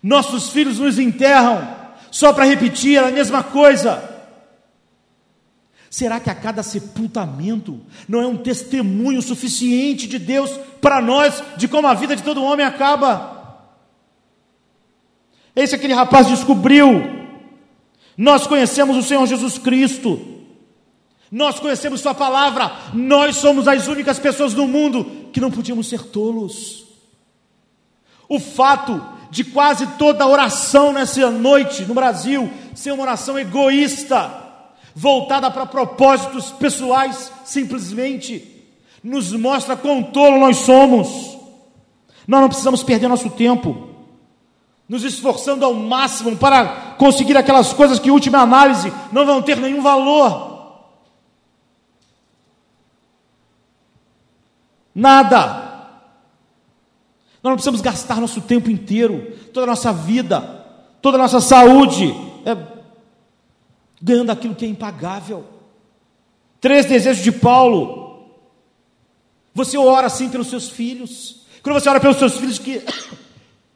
[0.02, 1.76] Nossos filhos nos enterram
[2.10, 4.10] só para repetir a mesma coisa.
[5.88, 7.78] Será que a cada sepultamento
[8.08, 10.50] não é um testemunho suficiente de Deus
[10.80, 13.68] para nós de como a vida de todo homem acaba?
[15.54, 16.88] Esse aquele rapaz descobriu.
[18.16, 20.31] Nós conhecemos o Senhor Jesus Cristo.
[21.32, 26.02] Nós conhecemos Sua palavra, nós somos as únicas pessoas no mundo que não podíamos ser
[26.02, 26.84] tolos.
[28.28, 34.30] O fato de quase toda oração nessa noite no Brasil ser uma oração egoísta,
[34.94, 38.46] voltada para propósitos pessoais, simplesmente,
[39.02, 41.38] nos mostra quão tolo nós somos.
[42.28, 43.88] Nós não precisamos perder nosso tempo
[44.86, 46.66] nos esforçando ao máximo para
[46.98, 50.51] conseguir aquelas coisas que, em última análise, não vão ter nenhum valor.
[54.94, 55.72] Nada.
[57.42, 60.40] Nós não precisamos gastar nosso tempo inteiro, toda a nossa vida,
[61.00, 62.56] toda a nossa saúde, é,
[64.00, 65.44] ganhando aquilo que é impagável.
[66.60, 68.28] Três desejos de Paulo.
[69.54, 71.42] Você ora assim pelos seus filhos.
[71.62, 72.80] Quando você ora pelos seus filhos que,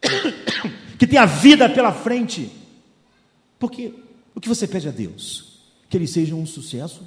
[0.97, 2.51] que tem a vida pela frente.
[3.59, 3.93] Porque
[4.35, 5.63] o que você pede a Deus?
[5.89, 7.03] Que eles sejam um sucesso,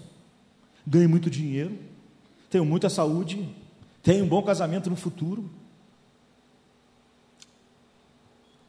[0.85, 1.77] ganhem muito dinheiro,
[2.49, 3.47] tenham muita saúde,
[4.01, 5.49] tenham um bom casamento no futuro.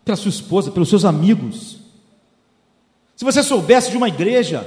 [0.04, 1.78] Pela sua esposa, pelos seus amigos.
[3.16, 4.66] Se você soubesse de uma igreja,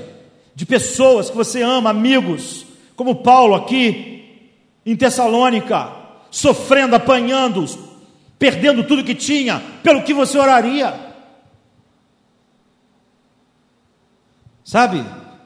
[0.56, 4.52] de pessoas que você ama, amigos, como Paulo aqui
[4.86, 5.91] em Tessalônica,
[6.30, 7.65] sofrendo, apanhando,
[8.38, 11.13] perdendo tudo que tinha, pelo que você oraria.
[14.63, 15.04] Sabe?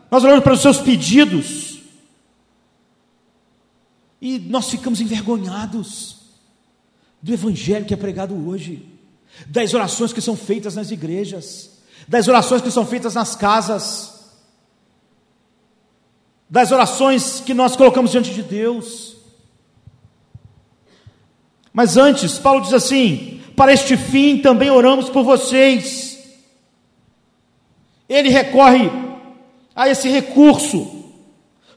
[0.09, 1.76] Nós oramos pelos seus pedidos.
[4.21, 6.17] E nós ficamos envergonhados
[7.21, 8.85] do evangelho que é pregado hoje,
[9.45, 11.71] das orações que são feitas nas igrejas,
[12.07, 14.17] das orações que são feitas nas casas
[16.49, 19.17] das orações que nós colocamos diante de Deus.
[21.73, 26.17] Mas antes, Paulo diz assim: para este fim também oramos por vocês.
[28.07, 28.89] Ele recorre
[29.75, 31.11] a esse recurso,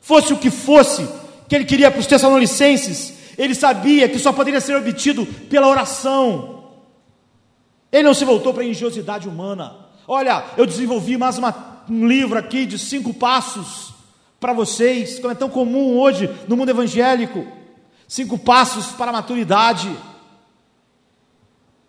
[0.00, 1.06] fosse o que fosse,
[1.50, 6.62] que ele queria para os Tessalonicenses, ele sabia que só poderia ser obtido pela oração.
[7.90, 9.74] Ele não se voltou para a engenhosidade humana.
[10.06, 13.92] Olha, eu desenvolvi mais uma, um livro aqui de cinco passos
[14.38, 17.44] para vocês, como é tão comum hoje no mundo evangélico.
[18.06, 19.90] Cinco passos para a maturidade.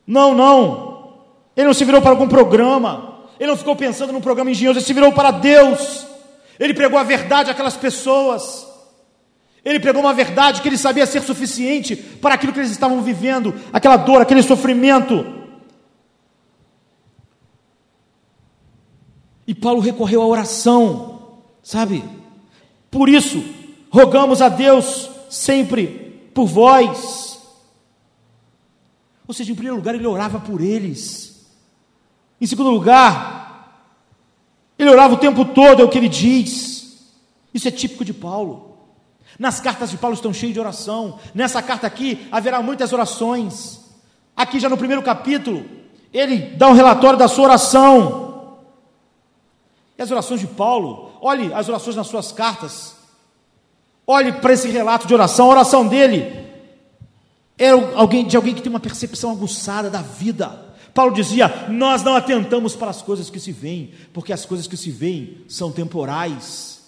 [0.08, 1.14] Não, não.
[1.56, 3.20] Ele não se virou para algum programa.
[3.40, 4.80] Ele não ficou pensando num programa engenhoso.
[4.80, 6.08] Ele se virou para Deus.
[6.60, 8.71] Ele pregou a verdade àquelas pessoas.
[9.64, 13.54] Ele pregou uma verdade que ele sabia ser suficiente para aquilo que eles estavam vivendo,
[13.72, 15.42] aquela dor, aquele sofrimento.
[19.46, 22.04] E Paulo recorreu à oração, sabe?
[22.90, 23.44] Por isso,
[23.90, 27.40] rogamos a Deus sempre por vós.
[29.28, 31.48] Ou seja, em primeiro lugar, ele orava por eles.
[32.40, 33.92] Em segundo lugar,
[34.78, 37.12] ele orava o tempo todo, é o que ele diz.
[37.54, 38.71] Isso é típico de Paulo.
[39.40, 41.20] Nas cartas de Paulo estão cheias de oração.
[41.34, 43.80] Nessa carta aqui haverá muitas orações.
[44.36, 45.66] Aqui já no primeiro capítulo,
[46.14, 48.58] ele dá um relatório da sua oração.
[49.98, 52.96] E as orações de Paulo olhe as orações nas suas cartas,
[54.06, 56.42] olhe para esse relato de oração, a oração dele
[57.58, 60.74] era alguém, de alguém que tem uma percepção aguçada da vida.
[60.94, 64.76] Paulo dizia: Nós não atentamos para as coisas que se veem, porque as coisas que
[64.76, 66.81] se veem são temporais,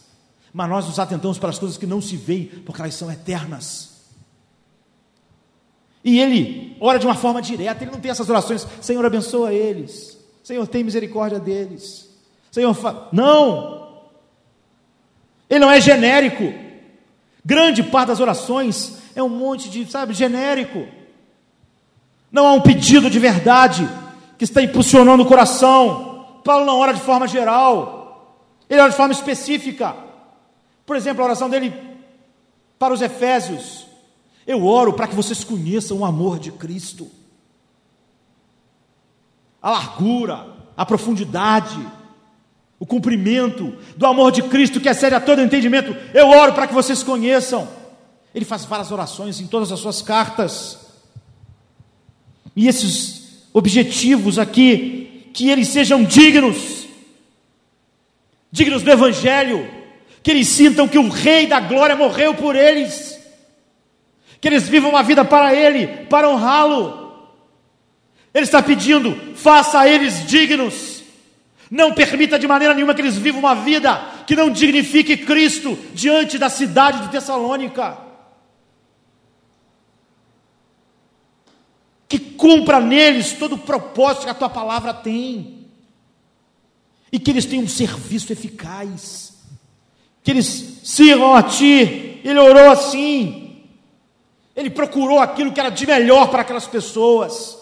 [0.53, 3.91] mas nós nos atentamos para as coisas que não se veem, porque elas são eternas.
[6.03, 10.17] E ele ora de uma forma direta, ele não tem essas orações, Senhor abençoa eles,
[10.43, 12.09] Senhor tem misericórdia deles,
[12.51, 13.07] Senhor, fa...
[13.11, 14.03] não,
[15.49, 16.53] ele não é genérico.
[17.45, 20.87] Grande parte das orações é um monte de, sabe, genérico.
[22.31, 23.87] Não há um pedido de verdade
[24.37, 26.41] que está impulsionando o coração.
[26.43, 28.37] Paulo não ora de forma geral,
[28.69, 29.95] ele ora de forma específica.
[30.85, 31.73] Por exemplo, a oração dele
[32.77, 33.85] para os Efésios:
[34.45, 37.09] Eu oro para que vocês conheçam o amor de Cristo,
[39.61, 41.79] a largura, a profundidade,
[42.79, 45.95] o cumprimento do amor de Cristo que excede a todo entendimento.
[46.13, 47.67] Eu oro para que vocês conheçam.
[48.35, 50.79] Ele faz várias orações em todas as suas cartas.
[52.55, 56.87] E esses objetivos aqui, que eles sejam dignos,
[58.51, 59.82] dignos do Evangelho,
[60.23, 63.19] que eles sintam que o Rei da Glória morreu por eles,
[64.41, 67.29] que eles vivam uma vida para Ele, para honrá-lo.
[68.33, 70.93] Ele está pedindo, faça eles dignos
[71.73, 73.95] não permita de maneira nenhuma que eles vivam uma vida
[74.27, 77.97] que não dignifique Cristo diante da cidade de Tessalônica.
[82.07, 85.65] Que cumpra neles todo o propósito que a tua palavra tem.
[87.11, 89.32] E que eles tenham um serviço eficaz.
[90.23, 92.21] Que eles sirvam a ti.
[92.23, 93.63] Ele orou assim.
[94.55, 97.57] Ele procurou aquilo que era de melhor para aquelas pessoas.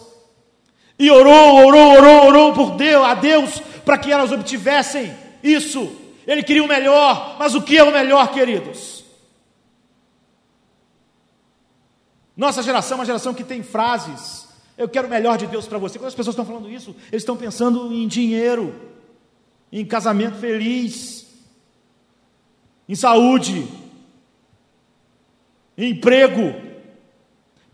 [0.98, 5.90] E orou, orou, orou, orou por Deus, a Deus para que elas obtivessem isso.
[6.26, 9.04] Ele queria o melhor, mas o que é o melhor, queridos?
[12.36, 15.78] Nossa geração é uma geração que tem frases Eu quero o melhor de Deus para
[15.78, 15.98] você.
[15.98, 18.74] Quando as pessoas estão falando isso, eles estão pensando em dinheiro,
[19.70, 21.21] em casamento feliz,
[22.92, 23.66] em saúde,
[25.78, 26.54] em emprego.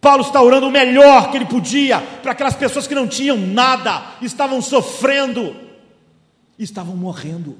[0.00, 4.14] Paulo está orando o melhor que ele podia para aquelas pessoas que não tinham nada,
[4.22, 5.56] estavam sofrendo,
[6.56, 7.58] estavam morrendo.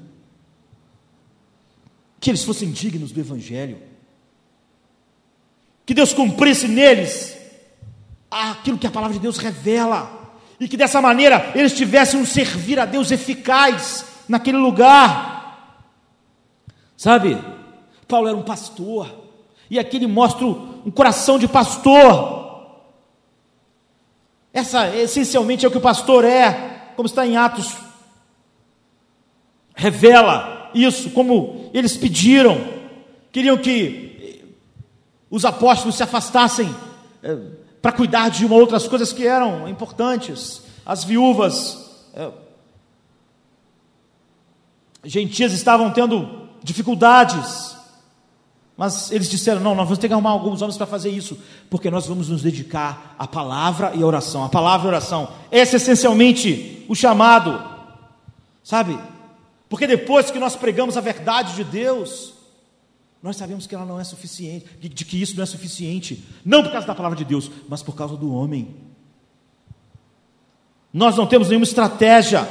[2.21, 3.77] Que eles fossem dignos do Evangelho,
[5.85, 7.37] que Deus cumprisse neles
[8.31, 12.79] aquilo que a palavra de Deus revela, e que dessa maneira eles tivessem um servir
[12.79, 15.38] a Deus eficaz naquele lugar.
[16.99, 17.41] Sabe,
[18.09, 19.09] Paulo era um pastor,
[19.69, 22.75] e aqui ele mostra um coração de pastor.
[24.51, 27.73] Essa essencialmente é o que o pastor é, como está em Atos,
[29.73, 32.57] revela isso, como eles pediram,
[33.31, 34.43] queriam que
[35.31, 36.69] os apóstolos se afastassem
[37.23, 37.37] eh,
[37.81, 40.63] para cuidar de outras coisas que eram importantes.
[40.85, 42.29] As viúvas é,
[45.05, 47.75] gentias estavam tendo dificuldades,
[48.79, 51.37] mas eles disseram: não, nós vamos ter que arrumar alguns homens para fazer isso,
[51.69, 54.43] porque nós vamos nos dedicar à palavra e à oração.
[54.43, 57.61] A palavra e a oração, esse é essencialmente o chamado,
[58.63, 58.97] sabe?
[59.67, 62.33] Porque depois que nós pregamos a verdade de Deus,
[63.21, 66.71] nós sabemos que ela não é suficiente, de que isso não é suficiente, não por
[66.71, 68.75] causa da palavra de Deus, mas por causa do homem.
[70.93, 72.47] Nós não temos nenhuma estratégia.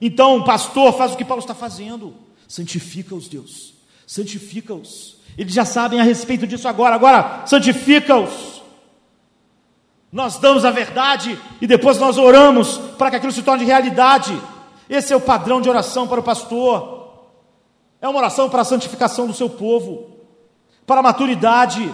[0.00, 2.14] Então, pastor faz o que Paulo está fazendo:
[2.48, 3.74] santifica-os, Deus,
[4.06, 5.18] santifica-os.
[5.36, 8.60] Eles já sabem a respeito disso agora, agora, santifica-os.
[10.10, 14.36] Nós damos a verdade e depois nós oramos para que aquilo se torne realidade.
[14.88, 16.98] Esse é o padrão de oração para o pastor.
[18.00, 20.16] É uma oração para a santificação do seu povo,
[20.86, 21.92] para a maturidade,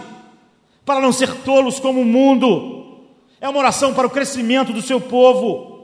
[0.85, 3.03] para não ser tolos como o mundo.
[3.41, 5.75] É uma oração para o crescimento do seu povo.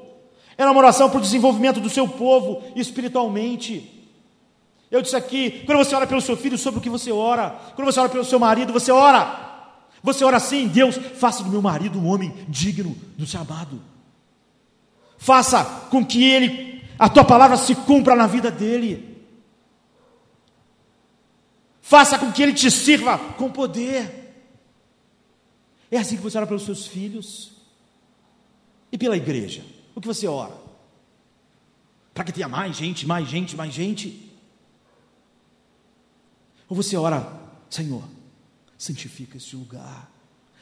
[0.57, 4.00] É uma oração para o desenvolvimento do seu povo espiritualmente.
[4.91, 7.51] Eu disse aqui, quando você ora pelo seu filho, sobre o que você ora.
[7.75, 9.49] Quando você ora pelo seu marido, você ora.
[10.03, 13.81] Você ora assim, Deus, faça do meu marido um homem digno do chamado.
[15.17, 19.25] Faça com que ele, a tua palavra se cumpra na vida dele.
[21.79, 24.19] Faça com que ele te sirva com poder.
[25.89, 27.51] É assim que você ora pelos seus filhos
[28.91, 29.63] e pela igreja.
[29.95, 30.55] O que você ora?
[32.13, 34.30] Para que tenha mais gente, mais gente, mais gente?
[36.71, 37.27] Ou você ora,
[37.69, 38.01] Senhor,
[38.77, 40.09] santifica este lugar,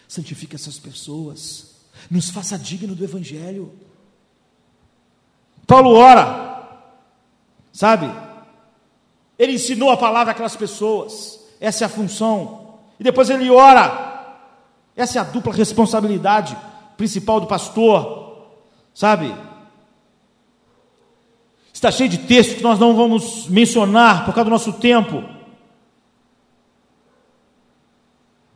[0.08, 1.76] santifica essas pessoas,
[2.10, 3.72] nos faça digno do Evangelho.
[5.68, 6.68] Paulo ora,
[7.72, 8.10] sabe?
[9.38, 11.42] Ele ensinou a palavra àquelas pessoas.
[11.62, 12.80] Essa é a função.
[13.00, 14.36] E depois ele ora.
[14.96, 16.58] Essa é a dupla responsabilidade
[16.98, 18.48] principal do pastor.
[18.96, 19.32] Sabe?
[21.72, 25.38] Está cheio de textos que nós não vamos mencionar por causa do nosso tempo.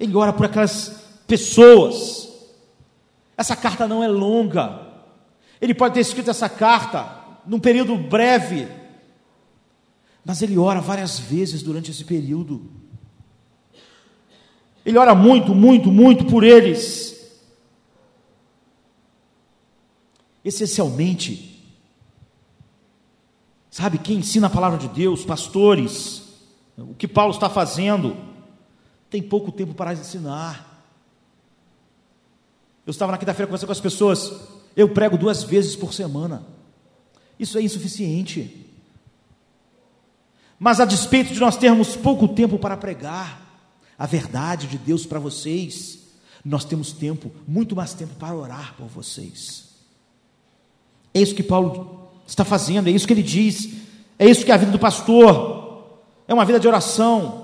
[0.04, 2.30] Ele ora por aquelas pessoas.
[3.38, 4.82] Essa carta não é longa.
[5.60, 8.68] Ele pode ter escrito essa carta num período breve
[10.26, 12.70] mas ele ora várias vezes durante esse período.
[14.86, 17.12] Ele ora muito, muito, muito por eles.
[20.44, 21.62] Essencialmente,
[23.70, 26.24] sabe, quem ensina a palavra de Deus, pastores,
[26.78, 28.16] o que Paulo está fazendo,
[29.14, 30.84] tem pouco tempo para ensinar.
[32.84, 34.34] Eu estava na quinta-feira conversando com as pessoas,
[34.76, 36.44] eu prego duas vezes por semana.
[37.38, 38.66] Isso é insuficiente.
[40.58, 43.40] Mas a despeito de nós termos pouco tempo para pregar
[44.00, 46.00] a verdade de Deus para vocês,
[46.44, 49.76] nós temos tempo, muito mais tempo para orar por vocês.
[51.14, 53.70] É isso que Paulo está fazendo, é isso que ele diz,
[54.18, 57.43] é isso que é a vida do pastor, é uma vida de oração,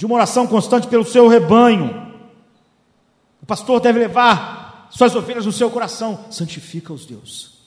[0.00, 2.10] de uma oração constante pelo seu rebanho.
[3.42, 7.58] O pastor deve levar suas ovelhas no seu coração, santifica-os, Deus,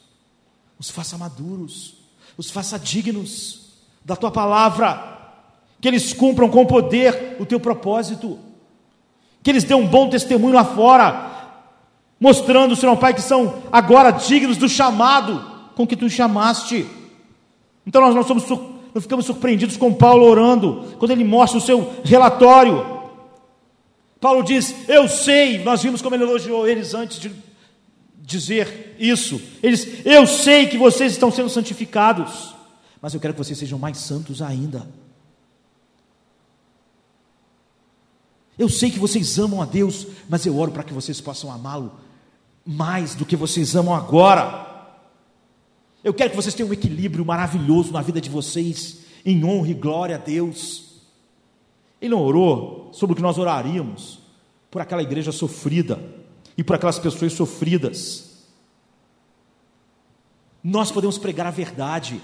[0.80, 1.94] os faça maduros,
[2.36, 3.74] os faça dignos
[4.04, 5.16] da tua palavra,
[5.80, 8.40] que eles cumpram com poder o teu propósito,
[9.44, 11.60] que eles dêem um bom testemunho lá fora,
[12.20, 16.88] mostrando, Senhor Pai, que são agora dignos do chamado com que tu chamaste.
[17.86, 18.44] Então nós não, somos,
[18.94, 23.02] não ficamos surpreendidos com Paulo orando, quando ele mostra o seu relatório.
[24.20, 27.32] Paulo diz: Eu sei, nós vimos como ele elogiou eles antes de
[28.18, 29.42] dizer isso.
[29.62, 32.54] Eles, eu sei que vocês estão sendo santificados
[33.04, 34.88] mas eu quero que vocês sejam mais santos ainda.
[38.58, 42.00] Eu sei que vocês amam a Deus, mas eu oro para que vocês possam amá-lo
[42.66, 44.73] mais do que vocês amam agora.
[46.04, 49.74] Eu quero que vocês tenham um equilíbrio maravilhoso na vida de vocês, em honra e
[49.74, 51.02] glória a Deus.
[52.02, 54.20] Ele não orou sobre o que nós oraríamos,
[54.70, 56.04] por aquela igreja sofrida
[56.58, 58.34] e por aquelas pessoas sofridas.
[60.62, 62.20] Nós podemos pregar a verdade,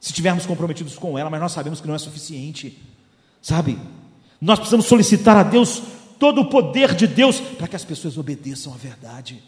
[0.00, 2.82] se estivermos comprometidos com ela, mas nós sabemos que não é suficiente,
[3.42, 3.78] sabe?
[4.40, 5.82] Nós precisamos solicitar a Deus
[6.18, 9.42] todo o poder de Deus para que as pessoas obedeçam à verdade.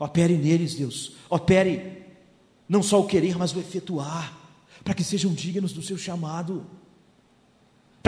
[0.00, 2.07] Opere neles, Deus, opere
[2.68, 4.32] não só o querer, mas o efetuar,
[4.84, 6.66] para que sejam dignos do seu chamado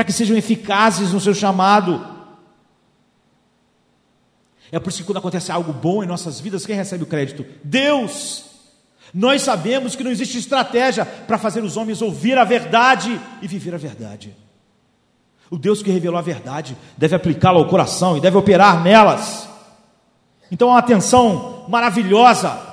[0.00, 2.02] para que sejam eficazes no seu chamado.
[4.72, 7.44] É por isso que quando acontece algo bom em nossas vidas, quem recebe o crédito?
[7.62, 8.46] Deus.
[9.12, 13.74] Nós sabemos que não existe estratégia para fazer os homens ouvir a verdade e viver
[13.74, 14.34] a verdade.
[15.50, 19.48] O Deus que revelou a verdade deve aplicá-la ao coração e deve operar nelas.
[20.50, 22.69] Então, uma atenção maravilhosa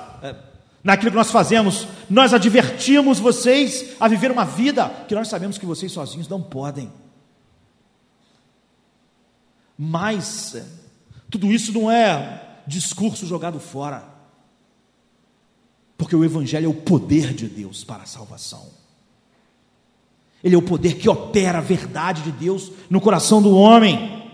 [0.88, 1.86] naquilo que nós fazemos.
[2.08, 6.90] Nós advertimos vocês a viver uma vida que nós sabemos que vocês sozinhos não podem.
[9.76, 10.56] Mas
[11.30, 14.02] tudo isso não é discurso jogado fora,
[15.98, 18.70] porque o Evangelho é o poder de Deus para a salvação.
[20.42, 24.26] Ele é o poder que opera a verdade de Deus no coração do homem.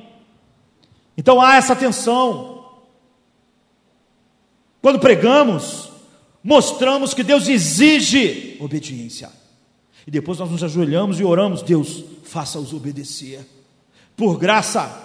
[1.16, 2.64] Então há essa tensão.
[4.80, 5.93] Quando pregamos,
[6.44, 9.32] mostramos que Deus exige obediência.
[10.06, 13.48] E depois nós nos ajoelhamos e oramos: Deus, faça-os obedecer.
[14.14, 15.02] Por graça,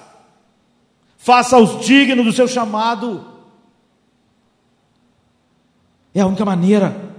[1.17, 3.25] faça-os dignos do seu chamado.
[6.13, 7.15] É a única maneira,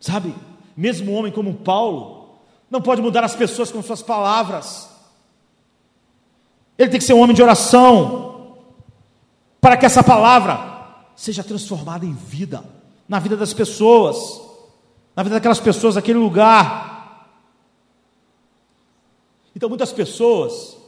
[0.00, 0.34] sabe?
[0.76, 4.88] Mesmo um homem como Paulo, não pode mudar as pessoas com suas palavras.
[6.76, 8.56] Ele tem que ser um homem de oração,
[9.60, 12.64] para que essa palavra seja transformada em vida,
[13.08, 14.40] na vida das pessoas,
[15.16, 17.28] na vida daquelas pessoas, daquele lugar.
[19.54, 20.78] Então, muitas pessoas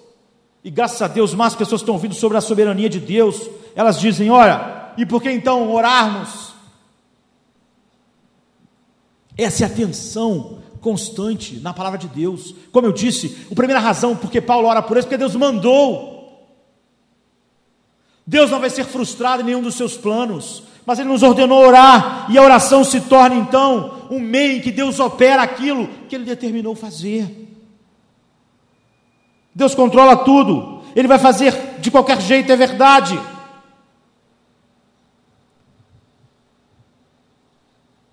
[0.62, 3.48] e graças a Deus, mais pessoas estão ouvindo sobre a soberania de Deus.
[3.74, 6.50] Elas dizem: olha, e por que então orarmos?
[9.36, 12.54] Essa é a atenção constante na palavra de Deus.
[12.70, 16.20] Como eu disse, a primeira razão porque Paulo ora por eles, porque Deus mandou.
[18.26, 22.26] Deus não vai ser frustrado em nenhum dos seus planos, mas Ele nos ordenou orar,
[22.30, 26.24] e a oração se torna então um meio em que Deus opera aquilo que Ele
[26.24, 27.48] determinou fazer.
[29.54, 33.20] Deus controla tudo, Ele vai fazer de qualquer jeito, é verdade.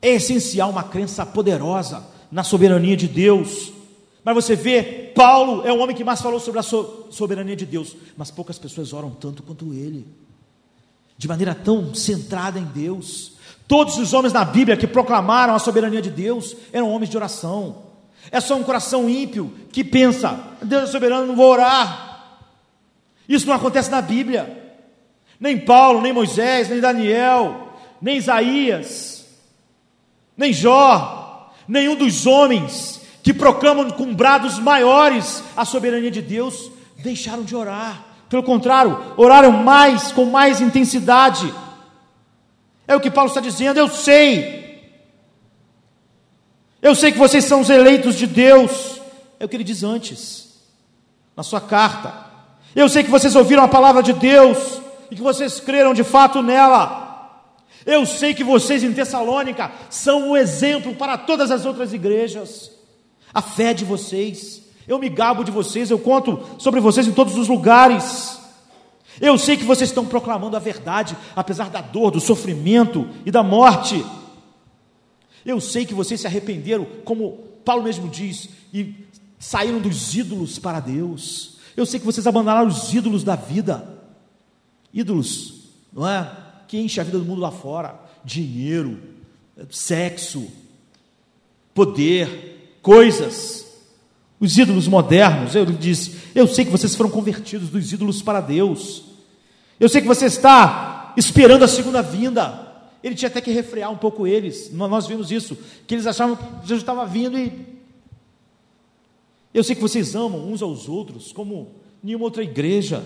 [0.01, 3.73] É essencial uma crença poderosa na soberania de Deus.
[4.23, 7.95] Mas você vê, Paulo é o homem que mais falou sobre a soberania de Deus,
[8.15, 10.05] mas poucas pessoas oram tanto quanto ele,
[11.17, 13.33] de maneira tão centrada em Deus.
[13.67, 17.83] Todos os homens na Bíblia que proclamaram a soberania de Deus eram homens de oração.
[18.31, 22.07] É só um coração ímpio que pensa: Deus é soberano, não vou orar.
[23.27, 24.65] Isso não acontece na Bíblia.
[25.39, 29.25] Nem Paulo, nem Moisés, nem Daniel, nem Isaías,
[30.35, 37.43] nem Jó, nenhum dos homens que proclamam com brados maiores a soberania de Deus deixaram
[37.43, 38.06] de orar.
[38.29, 41.53] Pelo contrário, oraram mais, com mais intensidade.
[42.87, 44.67] É o que Paulo está dizendo, eu sei
[46.81, 49.01] eu sei que vocês são os eleitos de Deus.
[49.39, 50.53] É o que ele diz antes,
[51.35, 52.13] na sua carta.
[52.75, 56.41] Eu sei que vocês ouviram a palavra de Deus e que vocês creram de fato
[56.41, 57.05] nela.
[57.85, 62.71] Eu sei que vocês em Tessalônica são um exemplo para todas as outras igrejas.
[63.33, 67.35] A fé de vocês, eu me gabo de vocês, eu conto sobre vocês em todos
[67.35, 68.39] os lugares.
[69.19, 73.43] Eu sei que vocês estão proclamando a verdade, apesar da dor, do sofrimento e da
[73.43, 74.05] morte.
[75.45, 77.31] Eu sei que vocês se arrependeram, como
[77.65, 78.95] Paulo mesmo diz, e
[79.39, 81.57] saíram dos ídolos para Deus.
[81.75, 83.87] Eu sei que vocês abandonaram os ídolos da vida.
[84.93, 85.53] Ídolos,
[85.91, 86.31] não é?
[86.67, 88.99] Que enche a vida do mundo lá fora: dinheiro,
[89.69, 90.47] sexo,
[91.73, 93.66] poder, coisas.
[94.39, 99.03] Os ídolos modernos, eu disse, eu sei que vocês foram convertidos dos ídolos para Deus.
[99.79, 102.65] Eu sei que você está esperando a segunda vinda.
[103.03, 104.71] Ele tinha até que refrear um pouco eles.
[104.71, 105.57] Nós vimos isso,
[105.87, 107.77] que eles achavam que Jesus estava vindo e
[109.57, 111.71] eu sei que vocês amam uns aos outros como
[112.03, 113.03] nenhuma outra igreja.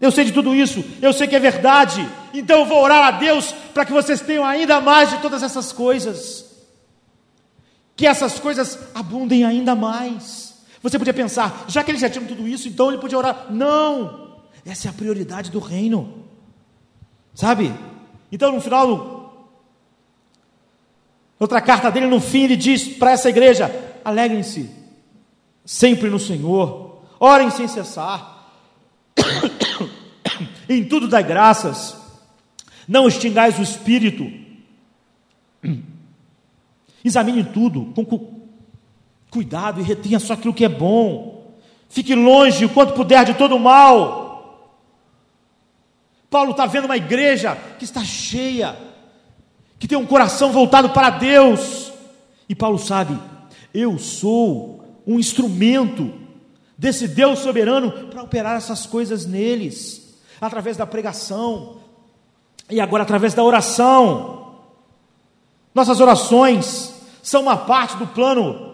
[0.00, 2.08] Eu sei de tudo isso, eu sei que é verdade.
[2.32, 5.72] Então eu vou orar a Deus para que vocês tenham ainda mais de todas essas
[5.72, 6.49] coisas.
[8.00, 10.54] Que essas coisas abundem ainda mais.
[10.82, 13.48] Você podia pensar, já que eles já tinham tudo isso, então ele podia orar.
[13.50, 14.38] Não!
[14.64, 16.24] Essa é a prioridade do reino.
[17.34, 17.70] Sabe?
[18.32, 19.60] Então, no final,
[21.38, 23.70] outra carta dele, no fim, ele diz para essa igreja:
[24.02, 24.70] alegrem-se
[25.62, 28.50] sempre no Senhor, orem sem cessar,
[30.66, 31.98] em tudo dai graças,
[32.88, 34.24] não extingais o espírito,
[37.04, 38.40] examine tudo com cu
[39.30, 41.54] cuidado e retenha só aquilo que é bom,
[41.88, 44.20] fique longe o quanto puder de todo o mal.
[46.28, 48.76] Paulo está vendo uma igreja que está cheia,
[49.78, 51.92] que tem um coração voltado para Deus,
[52.48, 53.16] e Paulo sabe,
[53.72, 56.12] eu sou um instrumento
[56.76, 61.76] desse Deus soberano para operar essas coisas neles, através da pregação,
[62.68, 64.39] e agora através da oração.
[65.74, 68.70] Nossas orações são uma parte do plano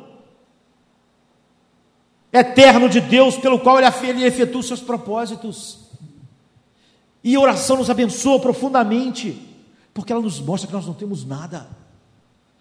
[2.32, 5.86] eterno de Deus, pelo qual Ele efetua os seus propósitos.
[7.22, 9.42] E a oração nos abençoa profundamente,
[9.92, 11.68] porque ela nos mostra que nós não temos nada.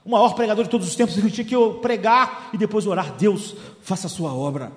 [0.04, 3.56] O maior pregador de todos os tempos, ele tinha que pregar e depois orar: Deus,
[3.82, 4.72] faça a sua obra,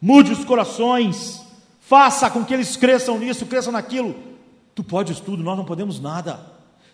[0.00, 1.42] mude os corações,
[1.80, 4.14] faça com que eles cresçam nisso, cresçam naquilo.
[4.74, 6.49] Tu podes tudo, nós não podemos nada.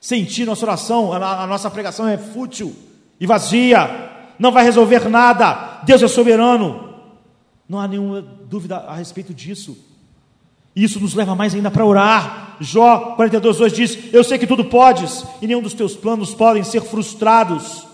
[0.07, 2.73] Sem ti, nossa oração, a, nossa pregação é fútil
[3.19, 5.81] e vazia, não vai resolver nada.
[5.83, 6.95] Deus é soberano,
[7.69, 9.77] não há nenhuma dúvida a respeito disso.
[10.77, 12.57] Isso nos leva mais ainda para orar.
[12.61, 16.63] Jó 42, 2 diz: Eu sei que tudo podes, e nenhum dos teus planos podem
[16.63, 17.85] ser frustrados.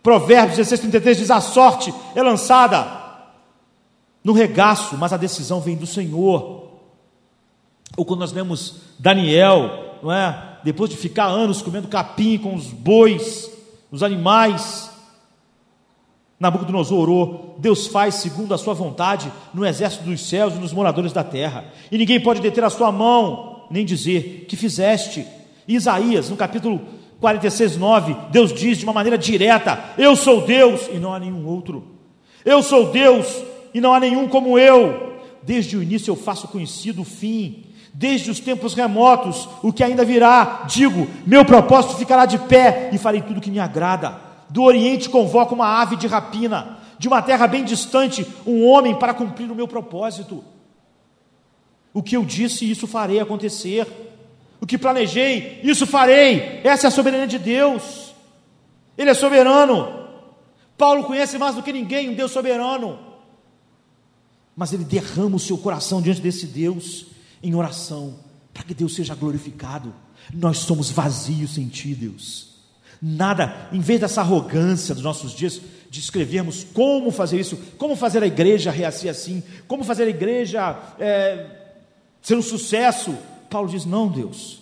[0.00, 2.86] Provérbios 16, 33 diz: A sorte é lançada
[4.22, 6.68] no regaço, mas a decisão vem do Senhor.
[7.96, 10.58] Ou quando nós lemos Daniel, não é?
[10.64, 13.50] Depois de ficar anos comendo capim com os bois,
[13.90, 14.90] os animais,
[16.38, 21.12] Nabucodonosor orou: Deus faz segundo a sua vontade no exército dos céus e nos moradores
[21.12, 25.26] da terra, e ninguém pode deter a sua mão, nem dizer que fizeste.
[25.66, 26.80] Isaías, no capítulo
[27.20, 31.46] 46, 9, Deus diz de uma maneira direta: Eu sou Deus e não há nenhum
[31.46, 31.84] outro.
[32.44, 33.26] Eu sou Deus
[33.74, 35.18] e não há nenhum como eu.
[35.42, 37.64] Desde o início eu faço conhecido o fim,
[37.98, 40.64] desde os tempos remotos, o que ainda virá.
[40.68, 45.54] Digo: meu propósito ficará de pé e farei tudo que me agrada do Oriente convoca
[45.54, 49.68] uma ave de rapina, de uma terra bem distante, um homem para cumprir o meu
[49.68, 50.42] propósito.
[51.92, 53.86] O que eu disse, isso farei acontecer.
[54.60, 56.60] O que planejei, isso farei.
[56.64, 58.14] Essa é a soberania de Deus.
[58.96, 60.06] Ele é soberano.
[60.76, 62.98] Paulo conhece mais do que ninguém um Deus soberano.
[64.56, 67.06] Mas ele derrama o seu coração diante desse Deus
[67.42, 68.18] em oração,
[68.52, 69.94] para que Deus seja glorificado.
[70.32, 72.48] Nós somos vazios sem ti, Deus.
[73.00, 75.60] Nada, em vez dessa arrogância dos nossos dias,
[75.90, 80.78] de escrevermos como fazer isso, como fazer a igreja reagir assim, como fazer a igreja
[80.98, 81.46] é,
[82.20, 83.16] ser um sucesso.
[83.48, 84.60] Paulo diz: Não, Deus,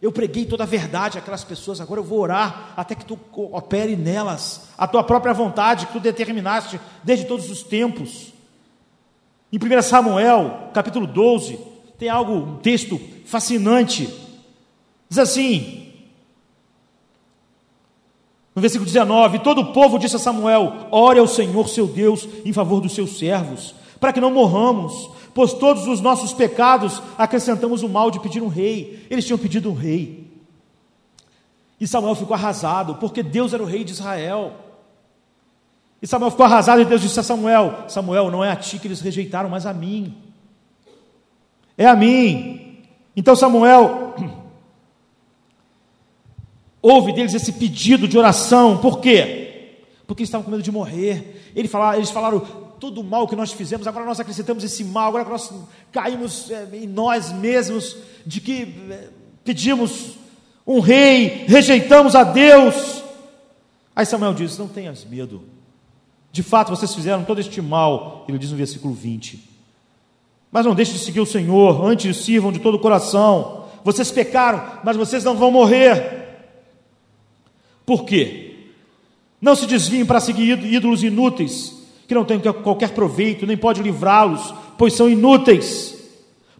[0.00, 3.96] eu preguei toda a verdade àquelas pessoas, agora eu vou orar até que tu opere
[3.96, 8.34] nelas, a tua própria vontade que tu determinaste desde todos os tempos.
[9.52, 11.58] Em 1 Samuel, capítulo 12,
[11.98, 14.12] tem algo, um texto fascinante.
[15.08, 15.86] Diz assim:
[18.56, 22.54] no versículo 19: Todo o povo disse a Samuel: Ore ao Senhor seu Deus em
[22.54, 27.88] favor dos seus servos, para que não morramos, pois todos os nossos pecados acrescentamos o
[27.88, 29.06] mal de pedir um rei.
[29.10, 30.26] Eles tinham pedido um rei.
[31.78, 34.54] E Samuel ficou arrasado, porque Deus era o rei de Israel.
[36.00, 38.86] E Samuel ficou arrasado e Deus disse a Samuel: Samuel, não é a ti que
[38.86, 40.14] eles rejeitaram, mas a mim.
[41.76, 42.84] É a mim.
[43.16, 44.14] Então Samuel
[46.82, 48.78] houve deles esse pedido de oração.
[48.78, 49.78] Por quê?
[50.06, 51.52] Porque eles estavam com medo de morrer.
[51.54, 52.40] Eles falaram, eles falaram
[52.78, 55.50] todo o mal que nós fizemos, agora nós acrescentamos esse mal, agora nós
[55.90, 59.08] caímos é, em nós mesmos, de que é,
[59.42, 60.16] pedimos
[60.66, 63.02] um rei, rejeitamos a Deus.
[63.94, 65.55] Aí Samuel diz: Não tenhas medo.
[66.36, 69.42] De fato, vocês fizeram todo este mal, ele diz no versículo 20.
[70.52, 73.64] Mas não deixem de seguir o Senhor, antes sirvam de todo o coração.
[73.82, 76.44] Vocês pecaram, mas vocês não vão morrer.
[77.86, 78.66] Por quê?
[79.40, 81.74] Não se desviem para seguir ídolos inúteis,
[82.06, 85.96] que não têm qualquer proveito, nem pode livrá-los, pois são inúteis.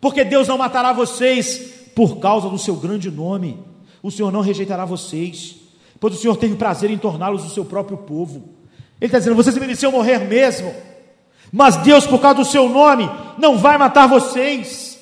[0.01, 3.59] Porque Deus não matará vocês por causa do seu grande nome.
[4.03, 5.57] O Senhor não rejeitará vocês,
[6.01, 8.56] pois o Senhor teve prazer em torná-los o seu próprio povo.
[9.01, 10.74] Ele está dizendo: vocês mereciam morrer mesmo,
[11.53, 14.99] mas Deus, por causa do seu nome, não vai matar vocês,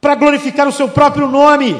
[0.00, 1.74] para glorificar o seu próprio nome.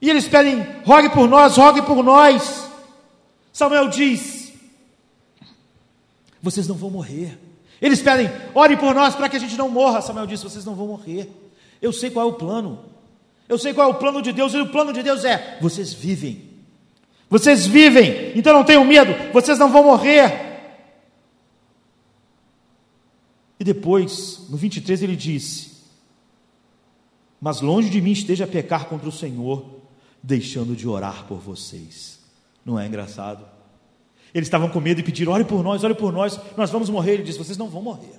[0.00, 2.68] E eles pedem: rogue por nós, rogue por nós.
[3.52, 4.52] Samuel diz:
[6.42, 7.38] vocês não vão morrer.
[7.80, 10.00] Eles pedem, ore por nós para que a gente não morra.
[10.00, 11.30] Samuel disse: vocês não vão morrer.
[11.82, 12.84] Eu sei qual é o plano.
[13.46, 15.92] Eu sei qual é o plano de Deus, e o plano de Deus é: vocês
[15.92, 16.53] vivem.
[17.34, 20.70] Vocês vivem, então não tenham medo, vocês não vão morrer.
[23.58, 25.72] E depois, no 23, ele disse:
[27.40, 29.80] Mas longe de mim esteja a pecar contra o Senhor,
[30.22, 32.20] deixando de orar por vocês.
[32.64, 33.44] Não é engraçado?
[34.32, 37.14] Eles estavam com medo e pediram: ore por nós, ore por nós, nós vamos morrer.
[37.14, 38.14] Ele disse: vocês não vão morrer.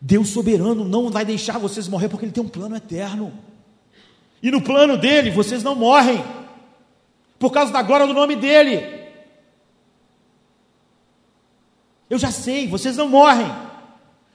[0.00, 3.32] Deus soberano não vai deixar vocês morrer porque Ele tem um plano eterno.
[4.42, 6.22] E no plano dele, vocês não morrem,
[7.38, 9.06] por causa da glória do nome dele.
[12.08, 13.50] Eu já sei, vocês não morrem,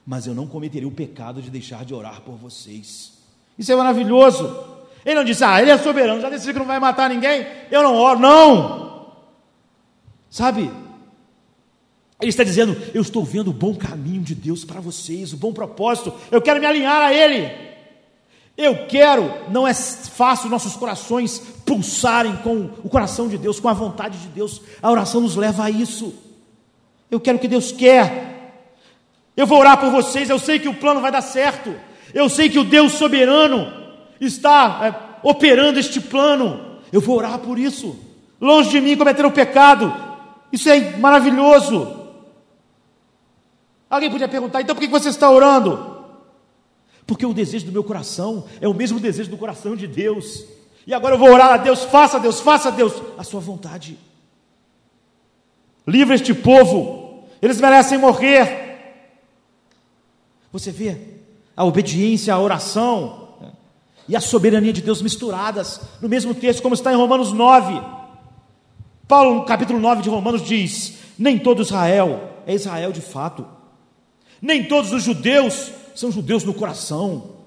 [0.06, 3.14] mas eu não cometerei o pecado de deixar de orar por vocês.
[3.58, 4.66] Isso é maravilhoso.
[5.06, 7.82] Ele não disse, ah, ele é soberano, já decidiu que não vai matar ninguém, eu
[7.82, 8.20] não oro.
[8.20, 9.12] Não!
[10.30, 10.72] Sabe?
[12.22, 15.52] Ele está dizendo: Eu estou vendo o bom caminho de Deus para vocês, o bom
[15.52, 17.71] propósito, eu quero me alinhar a Ele.
[18.58, 23.74] Eu quero, não é fácil nossos corações pulsarem com o coração de Deus, com a
[23.74, 26.14] vontade de Deus, a oração nos leva a isso.
[27.10, 28.32] Eu quero o que Deus quer,
[29.36, 31.74] eu vou orar por vocês, eu sei que o plano vai dar certo,
[32.14, 33.72] eu sei que o Deus soberano
[34.20, 37.98] está é, operando este plano, eu vou orar por isso,
[38.40, 39.94] longe de mim cometer o pecado,
[40.52, 42.00] isso é maravilhoso.
[43.90, 45.91] Alguém podia perguntar, então por que você está orando?
[47.12, 50.46] Porque o desejo do meu coração é o mesmo desejo do coração de Deus.
[50.88, 54.00] E agora eu vou orar a Deus, faça Deus, faça Deus a sua vontade.
[55.86, 59.04] Livra este povo, eles merecem morrer.
[60.54, 60.96] Você vê
[61.54, 63.28] a obediência, a oração
[64.08, 67.74] e a soberania de Deus misturadas no mesmo texto, como está em Romanos 9.
[69.06, 73.46] Paulo, no capítulo 9 de Romanos, diz: Nem todo Israel é Israel de fato,
[74.42, 77.42] nem todos os judeus são judeus no coração.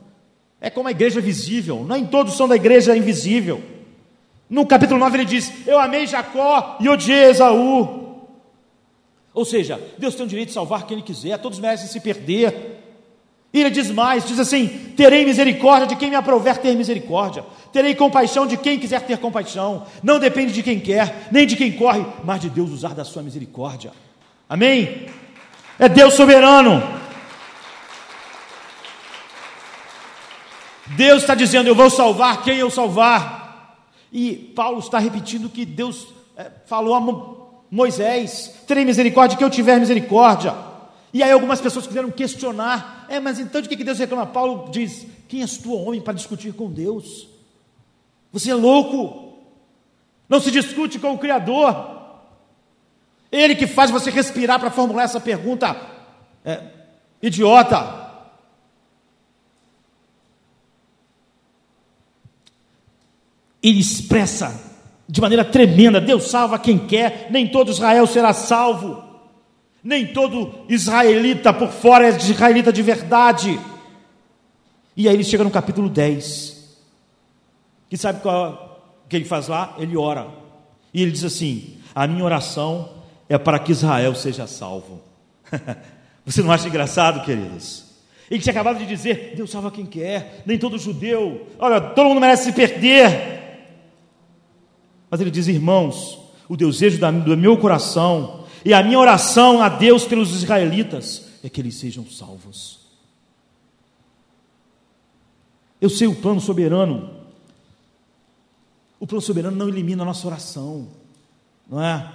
[0.60, 3.62] É como a igreja visível, nem todos são da igreja invisível.
[4.48, 8.04] No capítulo 9 ele diz: Eu amei Jacó e odiei Esaú.
[9.32, 12.80] Ou seja, Deus tem o direito de salvar quem Ele quiser, todos merecem se perder.
[13.52, 14.66] E ele diz mais: diz assim:
[14.96, 19.86] Terei misericórdia de quem me aprover ter misericórdia, terei compaixão de quem quiser ter compaixão.
[20.02, 23.22] Não depende de quem quer, nem de quem corre, mas de Deus usar da sua
[23.22, 23.92] misericórdia.
[24.48, 25.06] Amém?
[25.78, 27.03] É Deus soberano.
[30.96, 33.42] Deus está dizendo: Eu vou salvar quem eu salvar.
[34.12, 37.00] E Paulo está repetindo que Deus é, falou a
[37.70, 40.54] Moisés: Terei misericórdia de quem eu tiver misericórdia.
[41.12, 44.26] E aí algumas pessoas quiseram questionar, é, mas então de que Deus reclama?
[44.26, 47.28] Paulo diz: quem és tu, homem, para discutir com Deus?
[48.32, 49.38] Você é louco,
[50.28, 51.94] não se discute com o Criador.
[53.30, 55.76] Ele que faz você respirar para formular essa pergunta
[56.44, 56.60] é,
[57.22, 58.03] idiota.
[63.64, 64.60] Ele expressa
[65.08, 69.02] de maneira tremenda: Deus salva quem quer, nem todo Israel será salvo.
[69.82, 73.58] Nem todo israelita por fora é israelita de verdade.
[74.96, 76.76] E aí ele chega no capítulo 10.
[77.90, 79.74] Que sabe qual que ele faz lá?
[79.78, 80.28] Ele ora.
[80.92, 82.90] E ele diz assim: A minha oração
[83.28, 85.02] é para que Israel seja salvo.
[86.24, 87.84] Você não acha engraçado, queridos?
[88.30, 91.46] Ele tinha acabado de dizer: Deus salva quem quer, nem todo judeu.
[91.58, 93.43] Olha, todo mundo merece se perder.
[95.14, 100.04] Mas ele diz: Irmãos, o desejo do meu coração e a minha oração a Deus
[100.04, 102.80] pelos israelitas é que eles sejam salvos.
[105.80, 107.10] Eu sei o plano soberano.
[108.98, 110.88] O plano soberano não elimina a nossa oração,
[111.70, 112.12] não é?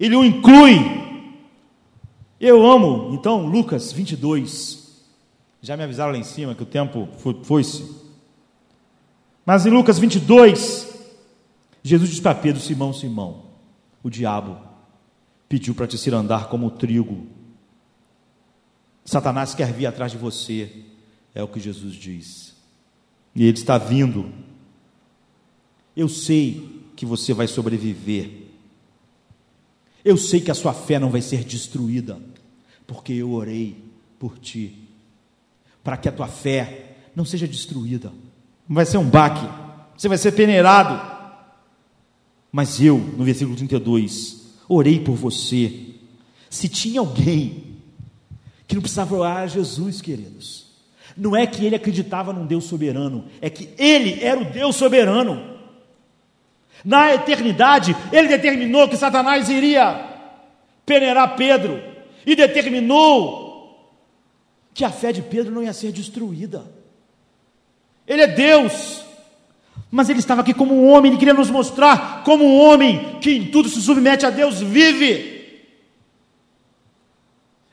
[0.00, 1.26] Ele o inclui.
[2.40, 5.04] Eu amo, então, Lucas 22.
[5.60, 7.10] Já me avisaram lá em cima que o tempo
[7.42, 7.94] foi-se.
[9.44, 10.87] Mas em Lucas 22,
[11.88, 13.44] Jesus diz para Pedro: Simão, Simão,
[14.02, 14.58] o diabo
[15.48, 17.26] pediu para te ser andar como trigo.
[19.04, 20.84] Satanás quer vir atrás de você,
[21.34, 22.54] é o que Jesus diz.
[23.34, 24.30] E ele está vindo.
[25.96, 28.30] Eu sei que você vai sobreviver.
[30.04, 32.20] Eu sei que a sua fé não vai ser destruída,
[32.86, 33.82] porque eu orei
[34.18, 34.88] por ti,
[35.82, 38.12] para que a tua fé não seja destruída.
[38.68, 39.48] Não vai ser um baque,
[39.96, 41.17] você vai ser peneirado.
[42.50, 45.72] Mas eu, no versículo 32, orei por você.
[46.48, 47.64] Se tinha alguém
[48.66, 50.66] que não precisava orar a Jesus, queridos,
[51.16, 55.58] não é que ele acreditava num Deus soberano, é que ele era o Deus soberano.
[56.84, 60.06] Na eternidade, ele determinou que Satanás iria
[60.86, 61.82] peneirar Pedro,
[62.24, 63.48] e determinou
[64.74, 66.64] que a fé de Pedro não ia ser destruída.
[68.06, 69.02] Ele é Deus,
[69.90, 73.30] mas ele estava aqui como um homem, ele queria nos mostrar como um homem que
[73.30, 75.62] em tudo se submete a Deus vive.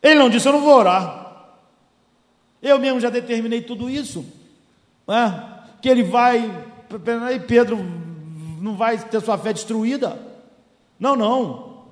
[0.01, 1.26] Ele não disse: Eu não vou orar.
[2.61, 4.26] Eu mesmo já determinei tudo isso.
[5.07, 5.59] Né?
[5.82, 6.49] Que ele vai,
[7.34, 7.78] e Pedro
[8.61, 10.18] não vai ter sua fé destruída.
[10.99, 11.84] Não, não.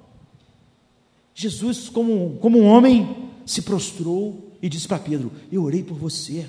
[1.36, 6.48] Jesus, como, como um homem, se prostrou e disse para Pedro: Eu orei por você,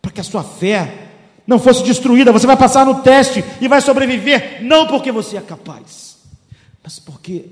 [0.00, 1.13] para que a sua fé
[1.46, 2.32] não fosse destruída.
[2.32, 6.18] Você vai passar no teste e vai sobreviver, não porque você é capaz,
[6.82, 7.46] mas porque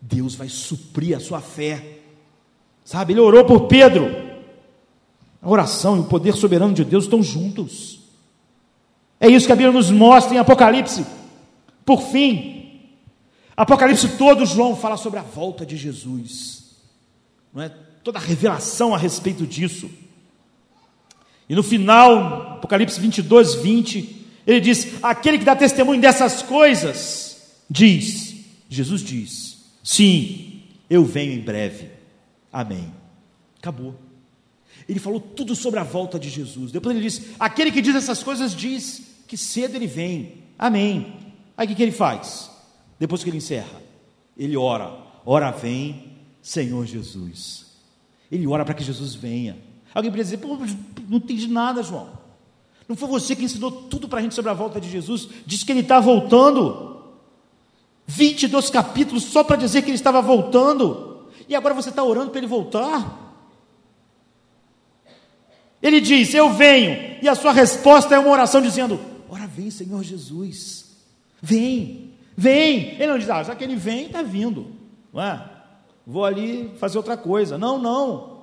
[0.00, 1.98] Deus vai suprir a sua fé.
[2.84, 4.34] Sabe, ele orou por Pedro.
[5.40, 8.00] A oração e o poder soberano de Deus estão juntos.
[9.20, 11.04] É isso que a Bíblia nos mostra em Apocalipse.
[11.84, 12.54] Por fim,
[13.56, 16.64] Apocalipse todo, João fala sobre a volta de Jesus.
[17.52, 17.70] Não é?
[18.02, 19.90] Toda a revelação a respeito disso.
[21.48, 28.34] E no final, Apocalipse 22, 20, ele diz: Aquele que dá testemunho dessas coisas, diz,
[28.68, 31.90] Jesus diz: Sim, eu venho em breve.
[32.52, 32.92] Amém.
[33.58, 33.94] Acabou.
[34.88, 36.72] Ele falou tudo sobre a volta de Jesus.
[36.72, 40.44] Depois ele diz: Aquele que diz essas coisas diz que cedo ele vem.
[40.58, 41.14] Amém.
[41.56, 42.50] Aí o que, que ele faz?
[42.98, 43.82] Depois que ele encerra,
[44.36, 47.64] ele ora: Ora vem, Senhor Jesus.
[48.30, 49.56] Ele ora para que Jesus venha.
[49.94, 50.58] Alguém poderia dizer: Pô,
[51.08, 52.08] não entendi nada, João.
[52.88, 55.28] Não foi você que ensinou tudo para a gente sobre a volta de Jesus?
[55.46, 56.92] Diz que ele está voltando.
[58.06, 61.28] 22 capítulos só para dizer que ele estava voltando.
[61.48, 63.22] E agora você está orando para ele voltar?
[65.80, 70.02] Ele diz: Eu venho, e a sua resposta é uma oração dizendo: Ora, vem, Senhor
[70.02, 70.96] Jesus,
[71.40, 72.94] vem, vem.
[72.94, 74.72] Ele não diz: Ah, já que ele vem, está vindo,
[75.12, 75.50] não é?
[76.06, 77.56] Vou ali fazer outra coisa.
[77.56, 78.33] Não, não.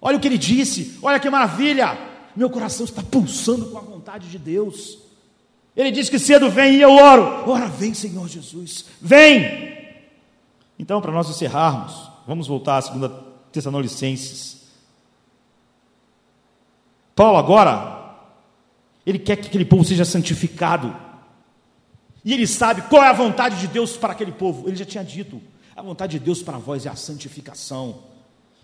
[0.00, 1.98] Olha o que ele disse, olha que maravilha.
[2.36, 4.98] Meu coração está pulsando com a vontade de Deus.
[5.76, 7.50] Ele diz que cedo vem e eu oro.
[7.50, 9.76] Ora, vem, Senhor Jesus, vem.
[10.78, 13.08] Então, para nós encerrarmos, vamos voltar à segunda
[13.50, 14.58] Tessalonicenses
[17.18, 18.14] Paulo agora,
[19.04, 20.94] ele quer que aquele povo seja santificado.
[22.24, 24.68] E ele sabe qual é a vontade de Deus para aquele povo.
[24.68, 25.42] Ele já tinha dito:
[25.74, 28.04] a vontade de Deus para vós é a santificação.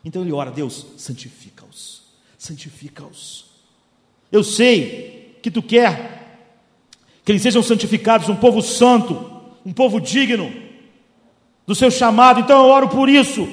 [0.05, 2.03] Então ele ora: Deus, santifica-os,
[2.39, 3.47] santifica-os.
[4.31, 6.23] Eu sei que tu quer
[7.25, 10.53] que eles sejam santificados, um povo santo, um povo digno
[11.67, 12.41] do seu chamado.
[12.41, 13.49] Então eu oro por isso.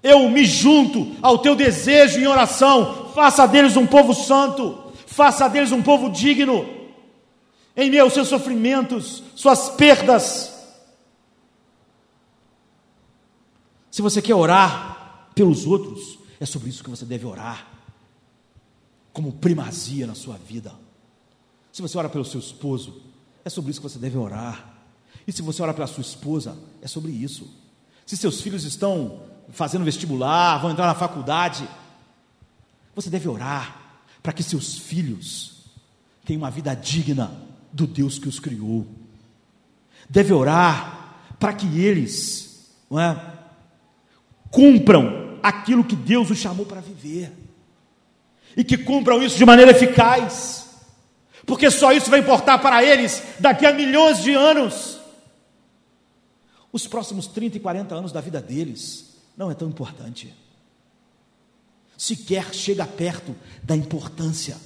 [0.00, 5.72] Eu me junto ao teu desejo em oração faça deles um povo santo, faça deles
[5.72, 6.64] um povo digno,
[7.76, 10.54] em meio aos seus sofrimentos, suas perdas.
[13.90, 15.07] Se você quer orar
[15.38, 17.68] pelos outros, é sobre isso que você deve orar,
[19.12, 20.74] como primazia na sua vida.
[21.70, 23.00] Se você ora pelo seu esposo,
[23.44, 24.74] é sobre isso que você deve orar.
[25.28, 27.48] E se você ora pela sua esposa, é sobre isso.
[28.04, 31.68] Se seus filhos estão fazendo vestibular, vão entrar na faculdade,
[32.92, 35.66] você deve orar para que seus filhos
[36.24, 37.30] tenham uma vida digna
[37.72, 38.88] do Deus que os criou.
[40.10, 43.38] Deve orar para que eles não é,
[44.50, 47.32] cumpram aquilo que Deus os chamou para viver.
[48.56, 50.66] E que cumpram isso de maneira eficaz.
[51.46, 54.98] Porque só isso vai importar para eles daqui a milhões de anos.
[56.72, 60.34] Os próximos 30 e 40 anos da vida deles não é tão importante
[61.98, 64.56] sequer chega perto da importância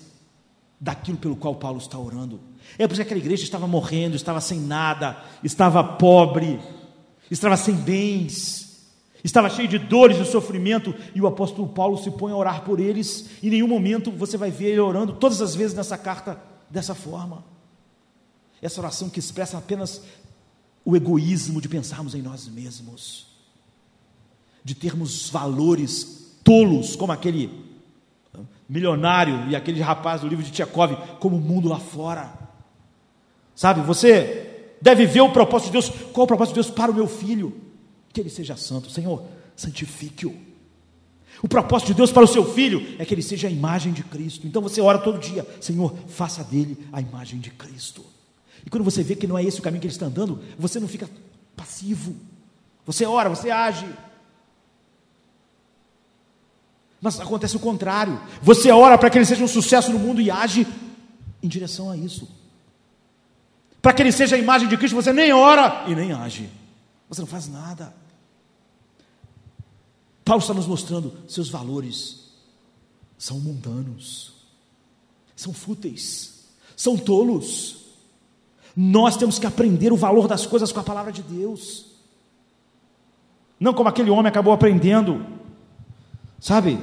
[0.78, 2.38] daquilo pelo qual Paulo está orando.
[2.78, 6.60] É porque aquela igreja estava morrendo, estava sem nada, estava pobre,
[7.30, 8.61] estava sem bens,
[9.24, 12.80] estava cheio de dores e sofrimento, e o apóstolo Paulo se põe a orar por
[12.80, 13.30] eles.
[13.42, 17.44] Em nenhum momento você vai ver ele orando, todas as vezes nessa carta, dessa forma.
[18.60, 20.02] Essa oração que expressa apenas
[20.84, 23.26] o egoísmo de pensarmos em nós mesmos,
[24.64, 27.50] de termos valores tolos como aquele
[28.68, 32.32] milionário e aquele rapaz do livro de Tchekov, como o mundo lá fora.
[33.54, 35.88] Sabe, você deve ver o propósito de Deus.
[36.12, 37.54] Qual o propósito de Deus para o meu filho?
[38.12, 38.90] Que ele seja santo.
[38.90, 39.24] Senhor,
[39.56, 40.52] santifique-o.
[41.42, 44.04] O propósito de Deus para o seu filho é que ele seja a imagem de
[44.04, 44.46] Cristo.
[44.46, 48.04] Então você ora todo dia, Senhor, faça dele a imagem de Cristo.
[48.64, 50.78] E quando você vê que não é esse o caminho que ele está andando, você
[50.78, 51.08] não fica
[51.56, 52.14] passivo.
[52.86, 53.86] Você ora, você age.
[57.00, 58.20] Mas acontece o contrário.
[58.40, 60.66] Você ora para que ele seja um sucesso no mundo e age
[61.42, 62.28] em direção a isso.
[63.80, 66.48] Para que ele seja a imagem de Cristo, você nem ora e nem age.
[67.08, 67.92] Você não faz nada.
[70.24, 72.22] Paulo está nos mostrando seus valores
[73.22, 74.32] são mundanos,
[75.36, 77.76] são fúteis, são tolos.
[78.76, 81.86] Nós temos que aprender o valor das coisas com a palavra de Deus.
[83.60, 85.24] Não como aquele homem acabou aprendendo.
[86.40, 86.80] Sabe?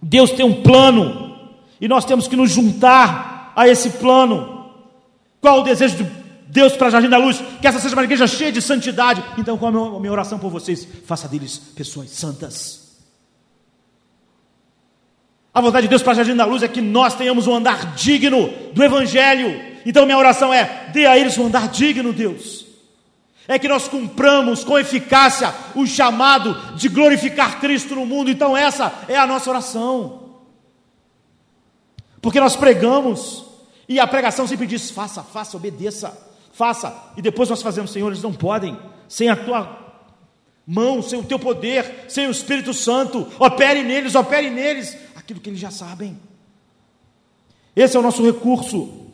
[0.00, 1.36] Deus tem um plano
[1.78, 4.70] e nós temos que nos juntar a esse plano.
[5.42, 6.10] Qual o desejo de
[6.46, 7.42] Deus para Jardim da Luz?
[7.60, 9.22] Que essa seja uma igreja cheia de santidade.
[9.36, 10.86] Então, qual a minha oração por vocês?
[11.04, 12.86] Faça deles pessoas santas.
[15.56, 18.50] A vontade de Deus para Jardim da Luz é que nós tenhamos um andar digno
[18.74, 19.58] do Evangelho.
[19.86, 22.66] Então minha oração é: dê a eles um andar digno, Deus.
[23.48, 28.30] É que nós cumpramos com eficácia o chamado de glorificar Cristo no mundo.
[28.30, 30.34] Então essa é a nossa oração.
[32.20, 33.46] Porque nós pregamos
[33.88, 36.14] e a pregação sempre diz: faça, faça, obedeça,
[36.56, 37.12] faça.
[37.16, 39.76] E depois nós fazemos, Senhor, eles não podem, sem a tua
[40.66, 43.28] mão, sem o teu poder, sem o Espírito Santo.
[43.38, 46.18] Opere neles, opere neles aquilo que eles já sabem.
[47.74, 49.06] Esse é o nosso recurso.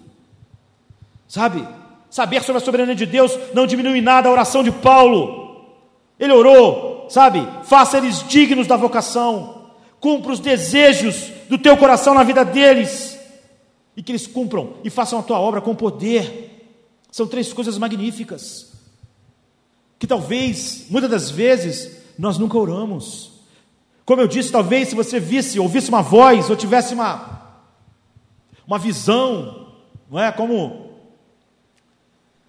[1.27, 1.67] Sabe?
[2.09, 5.67] Saber sobre a soberania de Deus não diminui nada a oração de Paulo.
[6.21, 7.47] Ele orou, sabe?
[7.65, 9.67] Faça eles dignos da vocação.
[9.99, 13.19] Cumpra os desejos do teu coração na vida deles.
[13.97, 16.52] E que eles cumpram e façam a tua obra com poder.
[17.13, 18.73] São três coisas magníficas.
[19.99, 23.31] Que talvez, muitas das vezes, nós nunca oramos.
[24.05, 27.61] Como eu disse, talvez se você visse, ouvisse uma voz, ou tivesse uma,
[28.67, 29.75] uma visão,
[30.11, 30.33] não é?
[30.33, 30.91] Como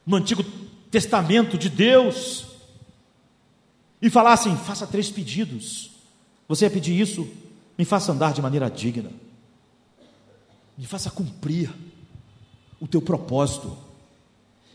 [0.05, 0.43] no Antigo
[0.89, 2.45] Testamento de Deus,
[4.01, 5.91] e falassem: faça três pedidos.
[6.47, 7.27] Você ia pedir isso?
[7.77, 9.11] Me faça andar de maneira digna,
[10.77, 11.73] me faça cumprir
[12.79, 13.75] o teu propósito,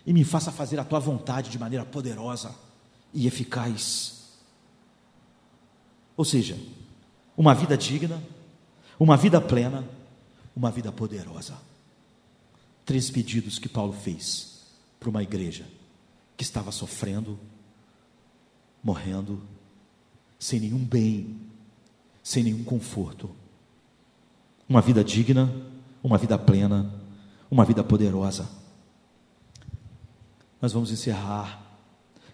[0.09, 2.55] e me faça fazer a tua vontade de maneira poderosa
[3.13, 4.23] e eficaz.
[6.17, 6.59] Ou seja,
[7.37, 8.23] uma vida digna,
[8.99, 9.87] uma vida plena,
[10.57, 11.59] uma vida poderosa.
[12.87, 14.63] Três pedidos que Paulo fez
[14.99, 15.67] para uma igreja
[16.39, 17.39] que estava sofrendo,
[18.83, 19.43] morrendo,
[20.39, 21.39] sem nenhum bem,
[22.23, 23.31] sem nenhum conforto.
[24.67, 25.53] Uma vida digna,
[26.03, 26.95] uma vida plena,
[27.51, 28.49] uma vida poderosa.
[30.61, 31.63] Nós vamos encerrar.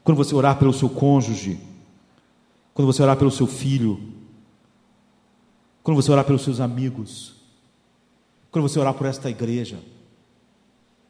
[0.02, 1.60] Quando você orar pelo seu cônjuge,
[2.72, 4.12] quando você orar pelo seu filho,
[5.82, 7.34] quando você orar pelos seus amigos,
[8.50, 9.78] quando você orar por esta igreja,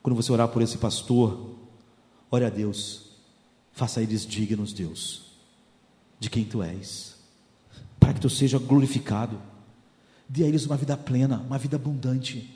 [0.03, 1.55] quando você orar por esse pastor,
[2.31, 3.11] ore a Deus,
[3.73, 5.33] faça eles dignos, Deus,
[6.19, 7.17] de quem tu és,
[7.99, 9.41] para que tu seja glorificado,
[10.29, 12.51] dê a eles uma vida plena, uma vida abundante,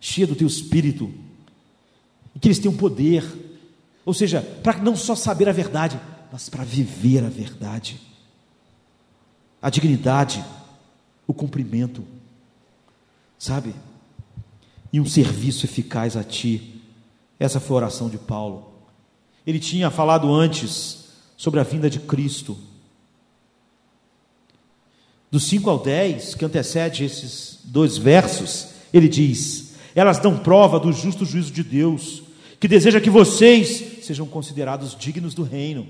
[0.00, 1.12] cheia do teu espírito,
[2.34, 3.24] e que eles tenham poder,
[4.04, 6.00] ou seja, para não só saber a verdade,
[6.30, 8.00] mas para viver a verdade
[9.64, 10.44] a dignidade,
[11.26, 12.04] o cumprimento,
[13.38, 13.74] sabe?
[14.92, 16.82] E um serviço eficaz a ti.
[17.40, 18.74] Essa foi a oração de Paulo.
[19.46, 22.58] Ele tinha falado antes sobre a vinda de Cristo.
[25.30, 30.92] Do 5 ao 10, que antecede esses dois versos, ele diz: Elas dão prova do
[30.92, 32.22] justo juízo de Deus,
[32.60, 35.86] que deseja que vocês sejam considerados dignos do reino.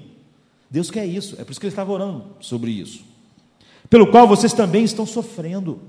[0.71, 3.15] Deus quer isso, é por isso que ele estava orando sobre isso
[3.89, 5.81] pelo qual vocês também estão sofrendo.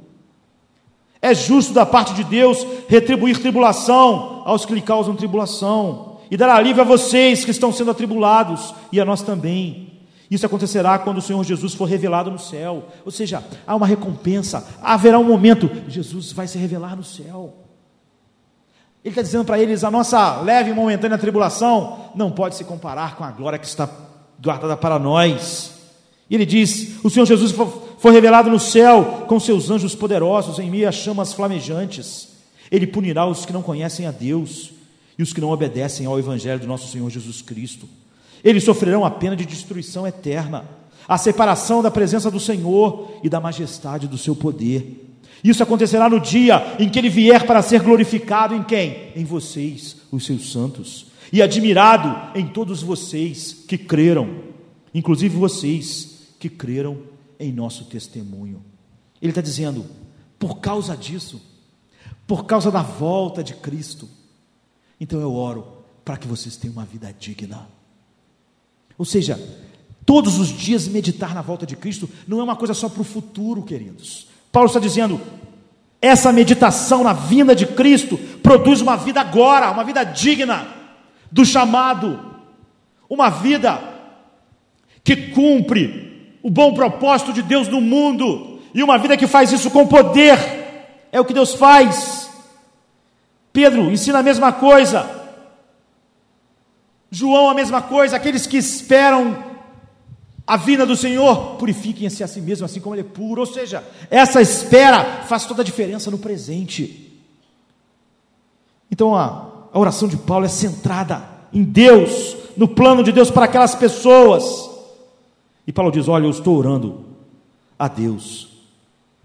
[1.21, 6.49] É justo da parte de Deus retribuir tribulação aos que lhe causam tribulação, e dar
[6.49, 9.91] alívio a vocês que estão sendo atribulados, e a nós também.
[10.29, 12.83] Isso acontecerá quando o Senhor Jesus for revelado no céu.
[13.05, 17.64] Ou seja, há uma recompensa, haverá um momento, Jesus vai se revelar no céu.
[19.05, 23.15] Ele está dizendo para eles: a nossa leve e momentânea tribulação não pode se comparar
[23.15, 23.87] com a glória que está
[24.43, 25.73] guardada para nós.
[26.27, 27.53] E ele diz: o Senhor Jesus
[27.99, 32.29] foi revelado no céu com seus anjos poderosos em meio a chamas flamejantes.
[32.71, 34.71] Ele punirá os que não conhecem a Deus
[35.19, 37.87] e os que não obedecem ao Evangelho do nosso Senhor Jesus Cristo.
[38.43, 40.65] Eles sofrerão a pena de destruição eterna,
[41.07, 45.04] a separação da presença do Senhor e da majestade do seu poder.
[45.43, 49.11] Isso acontecerá no dia em que ele vier para ser glorificado em quem?
[49.15, 54.43] Em vocês, os seus santos, e admirado em todos vocês que creram,
[54.93, 56.99] inclusive vocês que creram
[57.39, 58.63] em nosso testemunho.
[59.21, 59.85] Ele está dizendo,
[60.39, 61.41] por causa disso,
[62.27, 64.07] por causa da volta de Cristo,
[64.99, 65.67] então eu oro
[66.03, 67.67] para que vocês tenham uma vida digna.
[68.97, 69.39] Ou seja,
[70.05, 73.05] todos os dias meditar na volta de Cristo não é uma coisa só para o
[73.05, 74.27] futuro, queridos.
[74.55, 75.19] Paulo está dizendo,
[76.01, 80.65] essa meditação na vinda de Cristo produz uma vida agora, uma vida digna
[81.29, 82.17] do chamado,
[83.09, 83.77] uma vida
[85.03, 89.69] que cumpre o bom propósito de Deus no mundo, e uma vida que faz isso
[89.69, 90.39] com poder,
[91.11, 92.29] é o que Deus faz.
[93.51, 95.05] Pedro ensina a mesma coisa,
[97.11, 99.35] João a mesma coisa, aqueles que esperam
[100.47, 103.41] a vinda do Senhor, purifiquem-se a si mesmos, assim como Ele é puro.
[103.41, 107.19] Ou seja, essa espera faz toda a diferença no presente.
[108.91, 113.45] Então a, a oração de Paulo é centrada em Deus, no plano de Deus para
[113.45, 114.69] aquelas pessoas.
[115.65, 117.05] E Paulo diz: Olha, eu estou orando
[117.77, 118.49] a Deus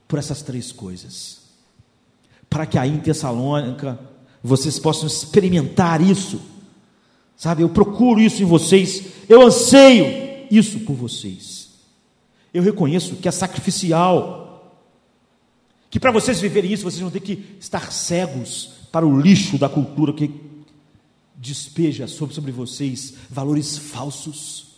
[0.08, 1.40] por essas três coisas,
[2.48, 3.98] para que aí em Tessalônica
[4.42, 6.40] vocês possam experimentar isso,
[7.36, 7.62] sabe?
[7.62, 11.70] Eu procuro isso em vocês, eu anseio isso por vocês.
[12.52, 14.76] Eu reconheço que é sacrificial,
[15.88, 19.68] que para vocês viverem isso, vocês vão ter que estar cegos para o lixo da
[19.68, 20.30] cultura que
[21.34, 24.68] despeja sobre, sobre vocês valores falsos.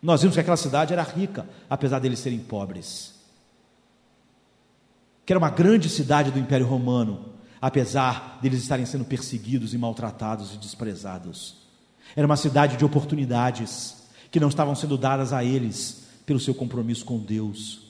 [0.00, 3.14] Nós vimos que aquela cidade era rica, apesar deles serem pobres.
[5.24, 7.26] Que era uma grande cidade do Império Romano,
[7.60, 11.58] apesar deles estarem sendo perseguidos e maltratados e desprezados.
[12.16, 14.01] Era uma cidade de oportunidades
[14.32, 17.82] que não estavam sendo dadas a eles pelo seu compromisso com Deus.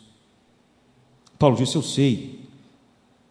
[1.39, 2.41] Paulo disse: Eu sei,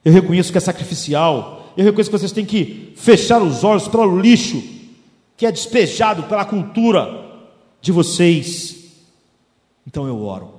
[0.03, 4.01] eu reconheço que é sacrificial, eu reconheço que vocês têm que fechar os olhos para
[4.01, 4.63] o lixo
[5.35, 7.49] que é despejado pela cultura
[7.81, 8.77] de vocês.
[9.85, 10.53] Então eu oro,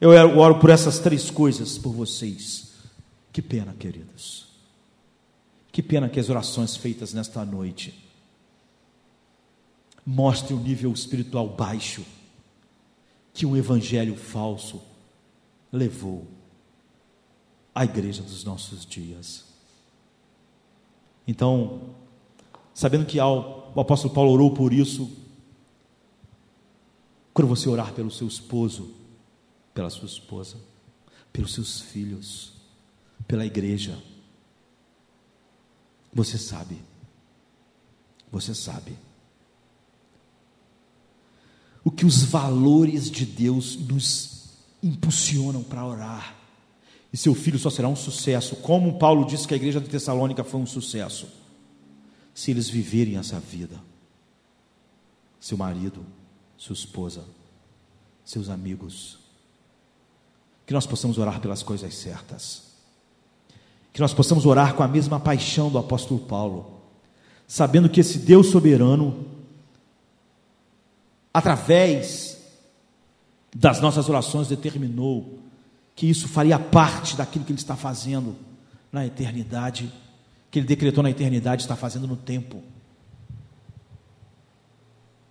[0.00, 2.68] eu oro por essas três coisas por vocês.
[3.32, 4.46] Que pena, queridos,
[5.72, 8.07] que pena que as orações feitas nesta noite
[10.10, 12.02] mostre o nível espiritual baixo
[13.34, 14.80] que um evangelho falso
[15.70, 16.26] levou
[17.74, 19.44] à igreja dos nossos dias.
[21.26, 21.94] Então,
[22.72, 25.14] sabendo que o apóstolo Paulo orou por isso,
[27.34, 28.94] quando você orar pelo seu esposo,
[29.74, 30.56] pela sua esposa,
[31.30, 32.54] pelos seus filhos,
[33.26, 34.02] pela igreja,
[36.14, 36.82] você sabe,
[38.32, 38.96] você sabe
[41.84, 44.38] o que os valores de Deus nos
[44.82, 46.36] impulsionam para orar.
[47.12, 50.44] E seu filho só será um sucesso, como Paulo disse que a igreja de Tessalônica
[50.44, 51.26] foi um sucesso,
[52.34, 53.80] se eles viverem essa vida.
[55.40, 56.04] Seu marido,
[56.56, 57.24] sua esposa,
[58.24, 59.18] seus amigos.
[60.66, 62.64] Que nós possamos orar pelas coisas certas.
[63.92, 66.82] Que nós possamos orar com a mesma paixão do apóstolo Paulo,
[67.46, 69.37] sabendo que esse Deus soberano
[71.32, 72.38] através
[73.54, 75.38] das nossas orações, determinou
[75.94, 78.36] que isso faria parte daquilo que Ele está fazendo
[78.92, 79.92] na eternidade,
[80.50, 82.62] que Ele decretou na eternidade, está fazendo no tempo.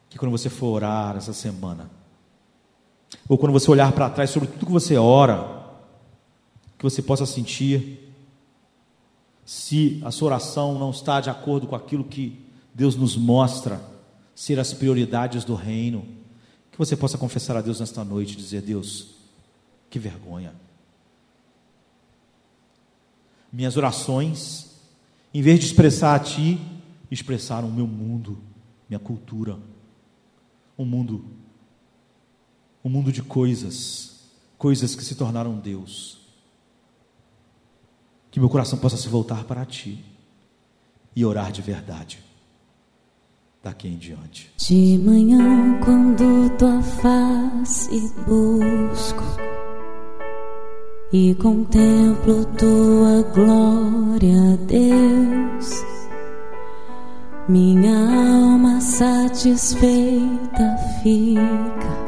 [0.10, 1.89] Que quando você for orar essa semana,
[3.28, 5.66] ou quando você olhar para trás sobre tudo que você ora,
[6.78, 8.14] que você possa sentir
[9.45, 13.82] se a sua oração não está de acordo com aquilo que Deus nos mostra
[14.38, 16.07] ser as prioridades do reino.
[16.71, 19.15] Que você possa confessar a Deus nesta noite e dizer: Deus,
[19.89, 20.53] que vergonha.
[23.51, 24.75] Minhas orações,
[25.33, 26.61] em vez de expressar a Ti,
[27.09, 28.38] expressaram o meu mundo,
[28.88, 29.57] minha cultura,
[30.77, 31.25] um mundo,
[32.85, 34.19] um mundo de coisas,
[34.55, 36.19] coisas que se tornaram Deus.
[38.29, 40.05] Que meu coração possa se voltar para Ti
[41.15, 42.27] e orar de verdade
[43.63, 44.51] daqui em diante.
[44.57, 49.23] De manhã, quando tua face busco
[51.11, 55.84] e contemplo tua glória, Deus,
[57.47, 62.07] minha alma satisfeita fica.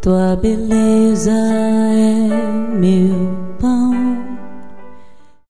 [0.00, 3.54] Tua beleza é meu